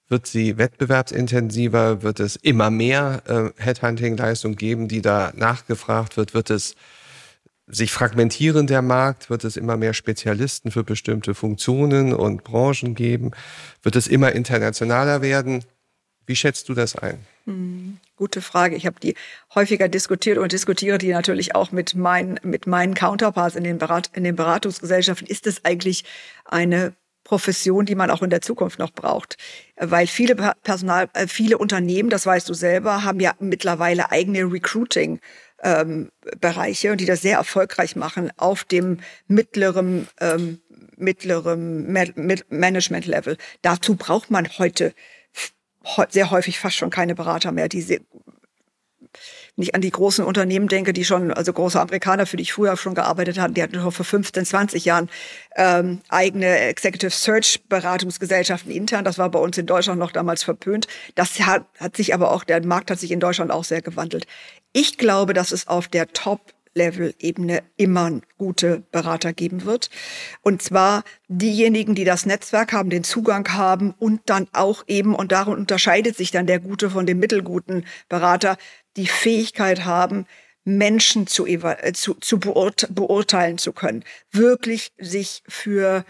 Wird 0.07 0.25
sie 0.25 0.57
wettbewerbsintensiver? 0.57 2.01
Wird 2.01 2.21
es 2.21 2.37
immer 2.37 2.69
mehr 2.69 3.23
äh, 3.27 3.49
Headhunting-Leistung 3.61 4.55
geben, 4.55 4.87
die 4.87 5.01
da 5.01 5.33
nachgefragt 5.35 6.15
wird? 6.15 6.33
Wird 6.33 6.49
es 6.49 6.75
sich 7.67 7.91
fragmentieren 7.91 8.67
der 8.67 8.81
Markt? 8.81 9.29
Wird 9.29 9.43
es 9.43 9.57
immer 9.57 9.75
mehr 9.75 9.93
Spezialisten 9.93 10.71
für 10.71 10.85
bestimmte 10.85 11.35
Funktionen 11.35 12.13
und 12.13 12.45
Branchen 12.45 12.95
geben? 12.95 13.31
Wird 13.83 13.97
es 13.97 14.07
immer 14.07 14.31
internationaler 14.31 15.21
werden? 15.21 15.65
Wie 16.25 16.37
schätzt 16.37 16.69
du 16.69 16.73
das 16.73 16.95
ein? 16.95 17.19
Gute 18.19 18.41
Frage. 18.41 18.75
Ich 18.75 18.85
habe 18.85 18.99
die 18.99 19.15
häufiger 19.55 19.87
diskutiert 19.87 20.37
und 20.39 20.51
diskutiere 20.51 20.97
die 20.97 21.13
natürlich 21.13 21.55
auch 21.55 21.71
mit 21.71 21.95
meinen, 21.95 22.37
mit 22.43 22.67
meinen 22.67 22.93
Counterparts 22.93 23.55
in 23.55 23.63
den, 23.63 23.77
Berat, 23.77 24.11
in 24.13 24.25
den 24.25 24.35
Beratungsgesellschaften. 24.35 25.25
Ist 25.25 25.47
es 25.47 25.63
eigentlich 25.63 26.03
eine 26.43 26.91
Profession, 27.23 27.85
die 27.85 27.95
man 27.95 28.11
auch 28.11 28.21
in 28.21 28.29
der 28.29 28.41
Zukunft 28.41 28.77
noch 28.77 28.91
braucht. 28.91 29.37
Weil 29.77 30.05
viele 30.05 30.35
Personal, 30.35 31.07
äh, 31.13 31.27
viele 31.27 31.57
Unternehmen, 31.57 32.09
das 32.09 32.25
weißt 32.25 32.49
du 32.49 32.53
selber, 32.53 33.05
haben 33.05 33.21
ja 33.21 33.35
mittlerweile 33.39 34.11
eigene 34.11 34.51
Recruiting. 34.51 35.21
Ähm, 35.63 36.11
Bereiche, 36.41 36.97
die 36.97 37.05
das 37.05 37.21
sehr 37.21 37.37
erfolgreich 37.37 37.95
machen 37.95 38.31
auf 38.35 38.65
dem 38.65 38.99
mittleren, 39.27 40.09
ähm, 40.19 40.59
mittleren 40.97 41.89
Management-Level. 42.49 43.37
Dazu 43.61 43.95
braucht 43.95 44.29
man 44.29 44.49
heute 44.57 44.93
sehr 46.09 46.31
häufig 46.31 46.59
fast 46.59 46.75
schon 46.75 46.89
keine 46.89 47.15
Berater 47.15 47.51
mehr, 47.51 47.69
die 47.69 47.81
wenn 49.59 49.63
ich 49.63 49.75
an 49.75 49.81
die 49.81 49.91
großen 49.91 50.23
Unternehmen 50.23 50.69
denke, 50.69 50.93
die 50.93 51.03
schon, 51.03 51.33
also 51.33 51.51
große 51.51 51.79
Amerikaner, 51.79 52.25
für 52.25 52.37
die 52.37 52.43
ich 52.43 52.53
früher 52.53 52.77
schon 52.77 52.95
gearbeitet 52.95 53.37
habe, 53.37 53.51
die 53.51 53.61
hatten 53.61 53.75
schon 53.75 53.91
vor 53.91 54.05
15, 54.05 54.45
20 54.45 54.85
Jahren 54.85 55.09
ähm, 55.57 55.99
eigene 56.07 56.59
Executive 56.59 57.11
Search 57.11 57.61
Beratungsgesellschaften 57.67 58.71
intern. 58.71 59.03
Das 59.03 59.17
war 59.17 59.29
bei 59.29 59.39
uns 59.39 59.57
in 59.57 59.65
Deutschland 59.65 59.99
noch 59.99 60.11
damals 60.11 60.43
verpönt. 60.43 60.87
Das 61.15 61.41
hat, 61.41 61.65
hat 61.77 61.97
sich 61.97 62.13
aber 62.13 62.31
auch, 62.31 62.45
der 62.45 62.65
Markt 62.65 62.89
hat 62.89 62.99
sich 62.99 63.11
in 63.11 63.19
Deutschland 63.19 63.51
auch 63.51 63.65
sehr 63.65 63.81
gewandelt. 63.81 64.25
Ich 64.71 64.97
glaube, 64.97 65.33
dass 65.33 65.51
es 65.51 65.67
auf 65.67 65.89
der 65.89 66.07
Top 66.07 66.39
Level-Ebene 66.73 67.63
immer 67.77 68.21
gute 68.37 68.83
Berater 68.91 69.33
geben 69.33 69.65
wird. 69.65 69.89
Und 70.41 70.61
zwar 70.61 71.03
diejenigen, 71.27 71.95
die 71.95 72.05
das 72.05 72.25
Netzwerk 72.25 72.73
haben, 72.73 72.89
den 72.89 73.03
Zugang 73.03 73.47
haben 73.53 73.93
und 73.97 74.21
dann 74.25 74.47
auch 74.53 74.83
eben, 74.87 75.15
und 75.15 75.31
darin 75.31 75.55
unterscheidet 75.55 76.15
sich 76.15 76.31
dann 76.31 76.47
der 76.47 76.59
gute 76.59 76.89
von 76.89 77.05
dem 77.05 77.19
mittelguten 77.19 77.85
Berater, 78.07 78.57
die 78.97 79.07
Fähigkeit 79.07 79.85
haben, 79.85 80.25
Menschen 80.65 81.27
zu, 81.27 81.47
äh, 81.47 81.93
zu, 81.93 82.15
zu 82.15 82.39
beurteilen 82.39 83.57
zu 83.57 83.73
können, 83.73 84.03
wirklich 84.31 84.91
sich 84.99 85.43
für 85.47 86.05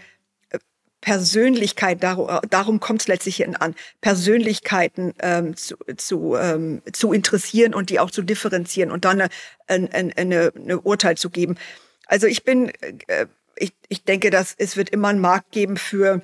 Persönlichkeit, 1.02 2.04
darum, 2.04 2.30
darum 2.50 2.80
kommt 2.80 3.02
es 3.02 3.08
letztlich 3.08 3.46
an, 3.48 3.76
Persönlichkeiten 4.02 5.14
ähm, 5.22 5.56
zu, 5.56 5.76
zu, 5.98 6.36
ähm, 6.36 6.82
zu 6.92 7.14
interessieren 7.14 7.74
und 7.74 7.90
die 7.90 8.00
auch 8.00 8.12
zu 8.12 8.22
differenzieren 8.22 8.92
und 8.92 9.06
dann 9.06 9.22
eine, 9.22 9.30
eine, 9.68 10.18
eine, 10.18 10.52
eine 10.56 10.82
Urteil 10.82 11.18
zu 11.18 11.30
geben. 11.30 11.58
Also 12.06 12.28
ich 12.28 12.44
bin, 12.44 12.72
äh, 13.08 13.28
ich, 13.56 13.74
ich 13.88 14.04
denke, 14.04 14.30
dass 14.30 14.56
es 14.58 14.78
wird 14.78 14.90
immer 14.90 15.10
einen 15.10 15.20
Markt 15.20 15.52
geben 15.52 15.78
für 15.78 16.22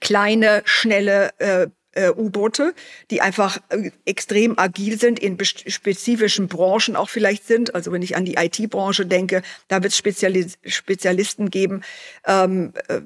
kleine, 0.00 0.62
schnelle 0.64 1.30
äh, 1.38 1.66
äh, 1.92 2.10
U-Boote, 2.10 2.74
die 3.10 3.20
einfach 3.20 3.58
äh, 3.70 3.90
extrem 4.04 4.58
agil 4.58 4.98
sind, 4.98 5.18
in 5.18 5.38
spezifischen 5.42 6.48
Branchen 6.48 6.96
auch 6.96 7.08
vielleicht 7.08 7.46
sind. 7.46 7.74
Also 7.74 7.92
wenn 7.92 8.02
ich 8.02 8.16
an 8.16 8.24
die 8.24 8.34
IT-Branche 8.34 9.06
denke, 9.06 9.42
da 9.68 9.82
wird 9.82 9.92
es 9.92 9.98
Spezialis 9.98 10.58
Spezialisten 10.64 11.50
geben. 11.50 11.82
Ähm, 12.26 12.72
äh, 12.88 13.00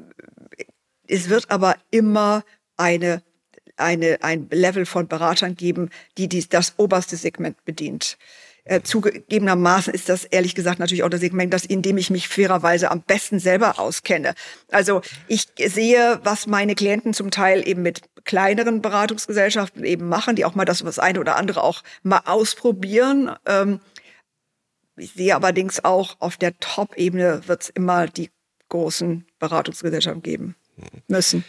es 1.08 1.28
wird 1.28 1.50
aber 1.50 1.76
immer 1.90 2.44
eine, 2.76 3.22
eine, 3.76 4.18
ein 4.22 4.48
Level 4.50 4.86
von 4.86 5.08
Beratern 5.08 5.54
geben, 5.54 5.90
die 6.18 6.28
dies, 6.28 6.48
das 6.48 6.74
oberste 6.76 7.16
Segment 7.16 7.64
bedient. 7.64 8.18
Äh, 8.66 8.80
zugegebenermaßen 8.80 9.92
ist 9.92 10.08
das 10.08 10.24
ehrlich 10.24 10.54
gesagt 10.54 10.78
natürlich 10.78 11.02
auch 11.02 11.10
das 11.10 11.20
Segment, 11.20 11.52
das, 11.52 11.66
in 11.66 11.82
dem 11.82 11.98
ich 11.98 12.08
mich 12.08 12.28
fairerweise 12.28 12.90
am 12.90 13.02
besten 13.02 13.38
selber 13.38 13.78
auskenne. 13.78 14.34
Also 14.70 15.02
ich 15.28 15.48
sehe, 15.58 16.18
was 16.24 16.46
meine 16.46 16.74
Klienten 16.74 17.12
zum 17.12 17.30
Teil 17.30 17.66
eben 17.68 17.82
mit 17.82 18.00
kleineren 18.24 18.80
Beratungsgesellschaften 18.80 19.84
eben 19.84 20.08
machen, 20.08 20.34
die 20.34 20.46
auch 20.46 20.54
mal 20.54 20.64
das 20.64 20.82
was 20.82 20.98
eine 20.98 21.20
oder 21.20 21.36
andere 21.36 21.62
auch 21.62 21.82
mal 22.02 22.22
ausprobieren. 22.24 23.36
Ähm, 23.44 23.80
ich 24.96 25.12
sehe 25.12 25.36
allerdings 25.36 25.84
auch, 25.84 26.16
auf 26.20 26.38
der 26.38 26.58
Top-Ebene 26.58 27.46
wird 27.46 27.64
es 27.64 27.68
immer 27.68 28.06
die 28.06 28.30
großen 28.70 29.26
Beratungsgesellschaften 29.38 30.22
geben 30.22 30.56
müssen. 31.08 31.44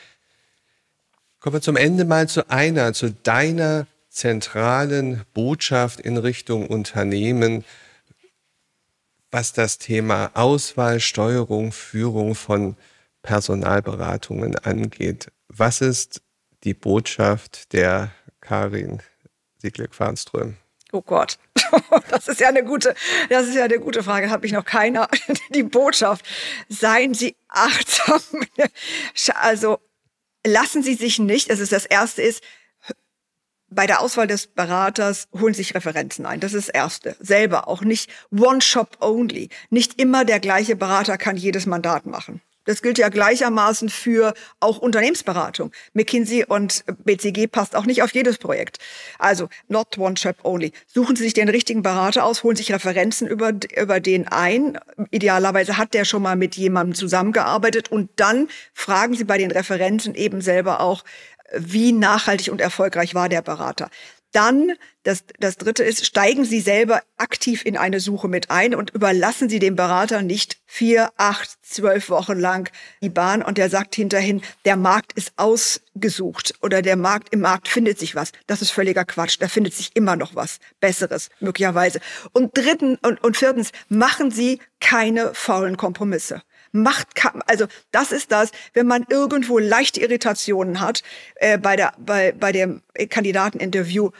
Kommen 1.39 1.55
wir 1.55 1.61
zum 1.61 1.77
Ende 1.77 2.05
mal 2.05 2.27
zu 2.27 2.49
einer, 2.49 2.93
zu 2.93 3.11
deiner 3.11 3.87
zentralen 4.09 5.23
Botschaft 5.33 5.99
in 5.99 6.17
Richtung 6.17 6.67
Unternehmen, 6.67 7.65
was 9.29 9.53
das 9.53 9.77
Thema 9.77 10.31
Auswahl, 10.33 10.99
Steuerung, 10.99 11.71
Führung 11.71 12.35
von 12.35 12.77
Personalberatungen 13.21 14.55
angeht. 14.55 15.31
Was 15.49 15.81
ist 15.81 16.21
die 16.63 16.73
Botschaft 16.73 17.73
der 17.73 18.11
Karin 18.39 19.01
Siegleck-Farnström? 19.57 20.55
Oh 20.95 21.01
Gott, 21.01 21.37
das 22.09 22.29
ist 22.29 22.39
ja 22.39 22.47
eine 22.47 22.63
gute, 22.63 22.95
das 23.29 23.47
ist 23.47 23.55
ja 23.55 23.65
eine 23.65 23.79
gute 23.79 24.01
Frage. 24.01 24.29
Habe 24.29 24.45
ich 24.45 24.53
noch 24.53 24.63
keiner. 24.63 25.09
Die 25.53 25.63
Botschaft: 25.63 26.25
Seien 26.69 27.13
Sie 27.13 27.35
achtsam. 27.49 28.21
Also 29.35 29.79
lassen 30.47 30.83
Sie 30.83 30.93
sich 30.93 31.19
nicht. 31.19 31.49
Das 31.49 31.59
ist 31.59 31.73
das 31.73 31.85
Erste 31.85 32.21
ist 32.21 32.41
bei 33.67 33.87
der 33.87 33.99
Auswahl 33.99 34.27
des 34.27 34.47
Beraters 34.47 35.27
holen 35.33 35.53
sich 35.53 35.75
Referenzen 35.75 36.25
ein. 36.25 36.39
Das 36.39 36.53
ist 36.53 36.69
das 36.69 36.73
Erste. 36.73 37.17
Selber 37.19 37.67
auch 37.67 37.81
nicht 37.81 38.09
One 38.31 38.61
Shop 38.61 38.97
Only. 39.01 39.49
Nicht 39.69 39.99
immer 39.99 40.23
der 40.23 40.39
gleiche 40.39 40.77
Berater 40.77 41.17
kann 41.17 41.35
jedes 41.35 41.65
Mandat 41.65 42.05
machen. 42.05 42.41
Das 42.65 42.81
gilt 42.81 42.97
ja 42.97 43.09
gleichermaßen 43.09 43.89
für 43.89 44.33
auch 44.59 44.77
Unternehmensberatung. 44.77 45.71
McKinsey 45.93 46.45
und 46.45 46.83
BCG 47.03 47.47
passt 47.47 47.75
auch 47.75 47.85
nicht 47.85 48.03
auf 48.03 48.13
jedes 48.13 48.37
Projekt. 48.37 48.79
Also 49.19 49.49
not 49.67 49.97
one 49.97 50.17
shop 50.17 50.37
only. 50.43 50.73
Suchen 50.87 51.15
Sie 51.15 51.23
sich 51.23 51.33
den 51.33 51.49
richtigen 51.49 51.83
Berater 51.83 52.25
aus, 52.25 52.43
holen 52.43 52.55
sich 52.55 52.73
Referenzen 52.73 53.27
über, 53.27 53.53
über 53.77 53.99
den 53.99 54.27
ein. 54.27 54.77
Idealerweise 55.11 55.77
hat 55.77 55.93
der 55.93 56.05
schon 56.05 56.21
mal 56.21 56.35
mit 56.35 56.55
jemandem 56.55 56.95
zusammengearbeitet 56.95 57.91
und 57.91 58.09
dann 58.17 58.49
fragen 58.73 59.15
Sie 59.15 59.23
bei 59.23 59.37
den 59.37 59.51
Referenzen 59.51 60.15
eben 60.15 60.41
selber 60.41 60.81
auch, 60.81 61.03
wie 61.53 61.91
nachhaltig 61.91 62.51
und 62.51 62.59
erfolgreich 62.59 63.13
war 63.13 63.29
der 63.29 63.41
Berater. 63.41 63.89
Dann, 64.35 64.73
das, 65.03 65.23
das 65.39 65.55
dritte 65.55 65.85
ist, 65.85 66.05
steigen 66.05 66.43
Sie 66.43 66.59
selber 66.59 67.01
aktiv 67.15 67.65
in 67.65 67.77
eine 67.77 68.01
Suche 68.01 68.27
mit 68.27 68.51
ein 68.51 68.75
und 68.75 68.89
überlassen 68.89 69.47
Sie 69.47 69.59
dem 69.59 69.77
Berater 69.77 70.21
nicht 70.21 70.57
vier, 70.65 71.13
acht, 71.15 71.51
zwölf 71.61 72.09
Wochen 72.09 72.37
lang 72.37 72.69
die 73.01 73.07
Bahn 73.07 73.41
und 73.41 73.57
der 73.57 73.69
sagt 73.69 73.95
hinterhin, 73.95 74.41
der 74.65 74.75
Markt 74.75 75.13
ist 75.13 75.31
ausgesucht 75.37 76.55
oder 76.61 76.81
der 76.81 76.97
Markt, 76.97 77.29
im 77.31 77.39
Markt 77.39 77.69
findet 77.69 77.97
sich 77.97 78.13
was. 78.13 78.33
Das 78.45 78.61
ist 78.61 78.71
völliger 78.71 79.05
Quatsch. 79.05 79.37
Da 79.39 79.47
findet 79.47 79.73
sich 79.73 79.95
immer 79.95 80.17
noch 80.17 80.35
was 80.35 80.59
Besseres, 80.81 81.29
möglicherweise. 81.39 82.01
Und 82.33 82.57
dritten 82.57 82.97
und, 83.03 83.23
und 83.23 83.37
viertens, 83.37 83.71
machen 83.87 84.31
Sie 84.31 84.59
keine 84.81 85.33
faulen 85.33 85.77
Kompromisse 85.77 86.41
macht, 86.75 87.07
also 87.47 87.65
das 87.91 88.11
ist 88.11 88.31
das, 88.31 88.51
wenn 88.73 88.87
man 88.87 89.05
irgendwo 89.09 89.57
leichte 89.57 90.01
Irritationen 90.01 90.79
hat 90.79 91.01
äh, 91.35 91.57
bei, 91.57 91.75
der, 91.75 91.93
bei, 91.97 92.31
bei 92.31 92.51
dem 92.51 92.81
Kandidateninterview, 93.09 94.11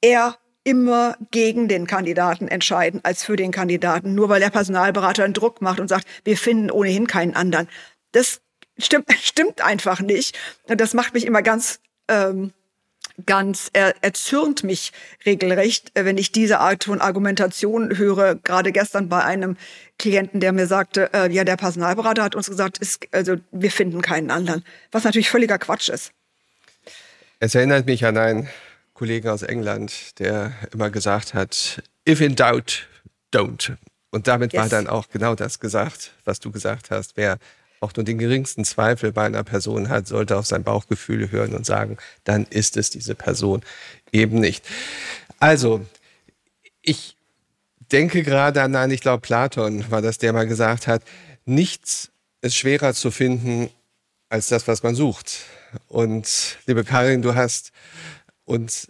er 0.00 0.38
immer 0.64 1.16
gegen 1.30 1.68
den 1.68 1.86
Kandidaten 1.86 2.46
entscheiden 2.48 3.00
als 3.02 3.24
für 3.24 3.36
den 3.36 3.52
Kandidaten, 3.52 4.14
nur 4.14 4.28
weil 4.28 4.40
der 4.40 4.50
Personalberater 4.50 5.24
einen 5.24 5.34
Druck 5.34 5.62
macht 5.62 5.80
und 5.80 5.88
sagt, 5.88 6.06
wir 6.24 6.36
finden 6.36 6.70
ohnehin 6.70 7.06
keinen 7.06 7.34
anderen. 7.34 7.68
Das 8.12 8.40
stimmt, 8.78 9.06
stimmt 9.22 9.62
einfach 9.62 10.00
nicht. 10.00 10.38
Und 10.68 10.80
das 10.80 10.94
macht 10.94 11.14
mich 11.14 11.24
immer 11.24 11.42
ganz 11.42 11.80
ähm, 12.08 12.52
ganz, 13.26 13.70
er, 13.72 13.94
erzürnt 14.02 14.64
mich 14.64 14.92
regelrecht, 15.26 15.90
äh, 15.94 16.04
wenn 16.04 16.18
ich 16.18 16.32
diese 16.32 16.60
Art 16.60 16.84
von 16.84 17.00
Argumentation 17.00 17.96
höre. 17.96 18.36
Gerade 18.36 18.72
gestern 18.72 19.08
bei 19.08 19.24
einem 19.24 19.56
Klienten, 19.98 20.40
der 20.40 20.52
mir 20.52 20.66
sagte, 20.66 21.10
äh, 21.12 21.32
ja, 21.32 21.44
der 21.44 21.56
Personalberater 21.56 22.22
hat 22.22 22.34
uns 22.34 22.48
gesagt, 22.48 22.78
ist, 22.78 23.06
also 23.12 23.36
wir 23.50 23.70
finden 23.70 24.02
keinen 24.02 24.30
anderen. 24.30 24.64
Was 24.92 25.04
natürlich 25.04 25.30
völliger 25.30 25.58
Quatsch 25.58 25.88
ist. 25.88 26.12
Es 27.40 27.54
erinnert 27.54 27.86
mich 27.86 28.04
an 28.04 28.16
einen 28.16 28.48
Kollegen 28.94 29.28
aus 29.28 29.42
England, 29.42 30.18
der 30.18 30.52
immer 30.72 30.90
gesagt 30.90 31.34
hat, 31.34 31.82
if 32.08 32.20
in 32.20 32.34
doubt, 32.34 32.88
don't. 33.32 33.76
Und 34.10 34.26
damit 34.26 34.52
yes. 34.52 34.62
war 34.62 34.68
dann 34.68 34.86
auch 34.86 35.08
genau 35.08 35.34
das 35.34 35.60
gesagt, 35.60 36.12
was 36.24 36.40
du 36.40 36.50
gesagt 36.50 36.90
hast. 36.90 37.16
Wer 37.16 37.38
auch 37.80 37.94
nur 37.94 38.04
den 38.04 38.18
geringsten 38.18 38.64
Zweifel 38.64 39.12
bei 39.12 39.24
einer 39.24 39.44
Person 39.44 39.88
hat, 39.88 40.06
sollte 40.06 40.36
auf 40.36 40.46
sein 40.46 40.64
Bauchgefühl 40.64 41.30
hören 41.30 41.54
und 41.54 41.66
sagen, 41.66 41.96
dann 42.24 42.44
ist 42.46 42.76
es 42.76 42.90
diese 42.90 43.14
Person 43.14 43.62
eben 44.12 44.38
nicht. 44.40 44.64
Also, 45.38 45.84
ich 46.82 47.16
denke 47.92 48.22
gerade 48.22 48.62
an 48.62 48.74
einen, 48.74 48.92
ich 48.92 49.00
glaube 49.00 49.20
Platon 49.20 49.90
war 49.90 50.02
das, 50.02 50.18
der 50.18 50.32
mal 50.32 50.46
gesagt 50.46 50.86
hat, 50.86 51.02
nichts 51.44 52.10
ist 52.40 52.56
schwerer 52.56 52.94
zu 52.94 53.10
finden 53.10 53.70
als 54.28 54.48
das, 54.48 54.68
was 54.68 54.82
man 54.82 54.94
sucht. 54.94 55.40
Und 55.88 56.58
liebe 56.66 56.84
Karin, 56.84 57.22
du 57.22 57.34
hast 57.34 57.72
uns 58.44 58.88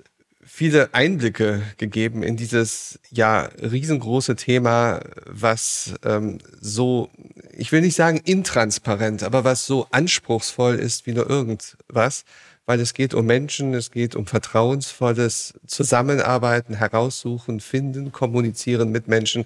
viele 0.59 0.93
Einblicke 0.93 1.62
gegeben 1.76 2.22
in 2.22 2.36
dieses 2.36 2.99
ja 3.11 3.49
riesengroße 3.62 4.34
Thema, 4.36 5.01
was 5.26 5.95
ähm, 6.05 6.39
so, 6.61 7.11
ich 7.59 7.72
will 7.72 7.80
nicht 7.80 7.96
sagen 7.96 8.20
intransparent, 8.24 9.24
aber 9.24 9.42
was 9.42 9.66
so 9.66 9.88
anspruchsvoll 9.90 10.76
ist 10.76 11.06
wie 11.06 11.12
nur 11.12 11.28
irgendwas, 11.28 12.24
weil 12.66 12.78
es 12.78 12.94
geht 12.94 13.14
um 13.14 13.26
Menschen, 13.26 13.74
es 13.74 13.90
geht 13.90 14.14
um 14.14 14.26
vertrauensvolles 14.26 15.54
Zusammenarbeiten, 15.66 16.74
heraussuchen, 16.74 17.59
finden, 17.59 18.12
kommunizieren 18.12 18.90
mit 18.90 19.09
Menschen. 19.09 19.44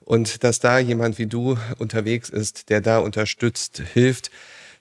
Und 0.00 0.44
dass 0.44 0.60
da 0.60 0.78
jemand 0.78 1.18
wie 1.18 1.26
du 1.26 1.56
unterwegs 1.78 2.28
ist, 2.28 2.68
der 2.68 2.80
da 2.80 2.98
unterstützt, 2.98 3.82
hilft, 3.94 4.30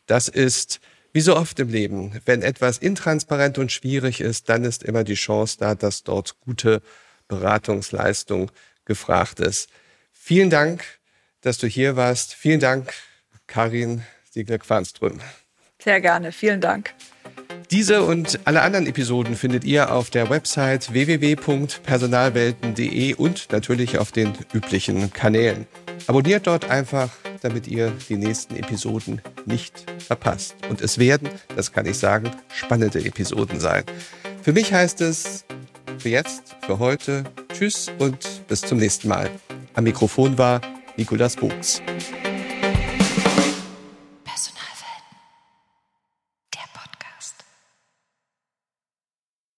das 0.05 0.27
ist 0.27 0.79
wie 1.11 1.21
so 1.21 1.35
oft 1.35 1.59
im 1.59 1.69
Leben, 1.69 2.21
wenn 2.25 2.43
etwas 2.43 2.77
intransparent 2.77 3.57
und 3.57 3.71
schwierig 3.71 4.21
ist, 4.21 4.47
dann 4.47 4.63
ist 4.63 4.83
immer 4.83 5.03
die 5.03 5.15
Chance 5.15 5.57
da, 5.59 5.73
dass 5.73 6.03
dort 6.03 6.39
gute 6.41 6.83
Beratungsleistung 7.27 8.51
gefragt 8.85 9.39
ist. 9.39 9.69
Vielen 10.11 10.51
Dank, 10.51 10.98
dass 11.41 11.57
du 11.57 11.67
hier 11.67 11.95
warst. 11.95 12.33
Vielen 12.33 12.59
Dank, 12.59 12.91
Karin 13.47 14.03
Siegler-Quanström. 14.31 15.19
Sehr 15.81 16.01
gerne, 16.01 16.31
vielen 16.31 16.61
Dank. 16.61 16.93
Diese 17.71 18.03
und 18.03 18.39
alle 18.45 18.61
anderen 18.61 18.85
Episoden 18.87 19.35
findet 19.35 19.63
ihr 19.63 19.91
auf 19.93 20.09
der 20.09 20.29
Website 20.29 20.91
www.personalwelten.de 20.91 23.13
und 23.15 23.51
natürlich 23.51 23.97
auf 23.97 24.11
den 24.11 24.33
üblichen 24.53 25.13
Kanälen. 25.13 25.67
Abonniert 26.07 26.47
dort 26.47 26.69
einfach 26.69 27.09
damit 27.41 27.67
ihr 27.67 27.91
die 28.07 28.17
nächsten 28.17 28.55
Episoden 28.55 29.21
nicht 29.45 29.85
verpasst. 29.99 30.55
Und 30.69 30.81
es 30.81 30.97
werden, 30.97 31.29
das 31.55 31.71
kann 31.71 31.85
ich 31.85 31.97
sagen, 31.97 32.31
spannende 32.53 33.03
Episoden 33.03 33.59
sein. 33.59 33.83
Für 34.41 34.53
mich 34.53 34.73
heißt 34.73 35.01
es 35.01 35.45
für 35.97 36.09
jetzt, 36.09 36.55
für 36.65 36.79
heute, 36.79 37.23
tschüss 37.53 37.91
und 37.99 38.47
bis 38.47 38.61
zum 38.61 38.77
nächsten 38.77 39.07
Mal. 39.07 39.29
Am 39.73 39.83
Mikrofon 39.83 40.37
war 40.37 40.61
Nikolas 40.99 41.37
Buchs. 41.37 41.81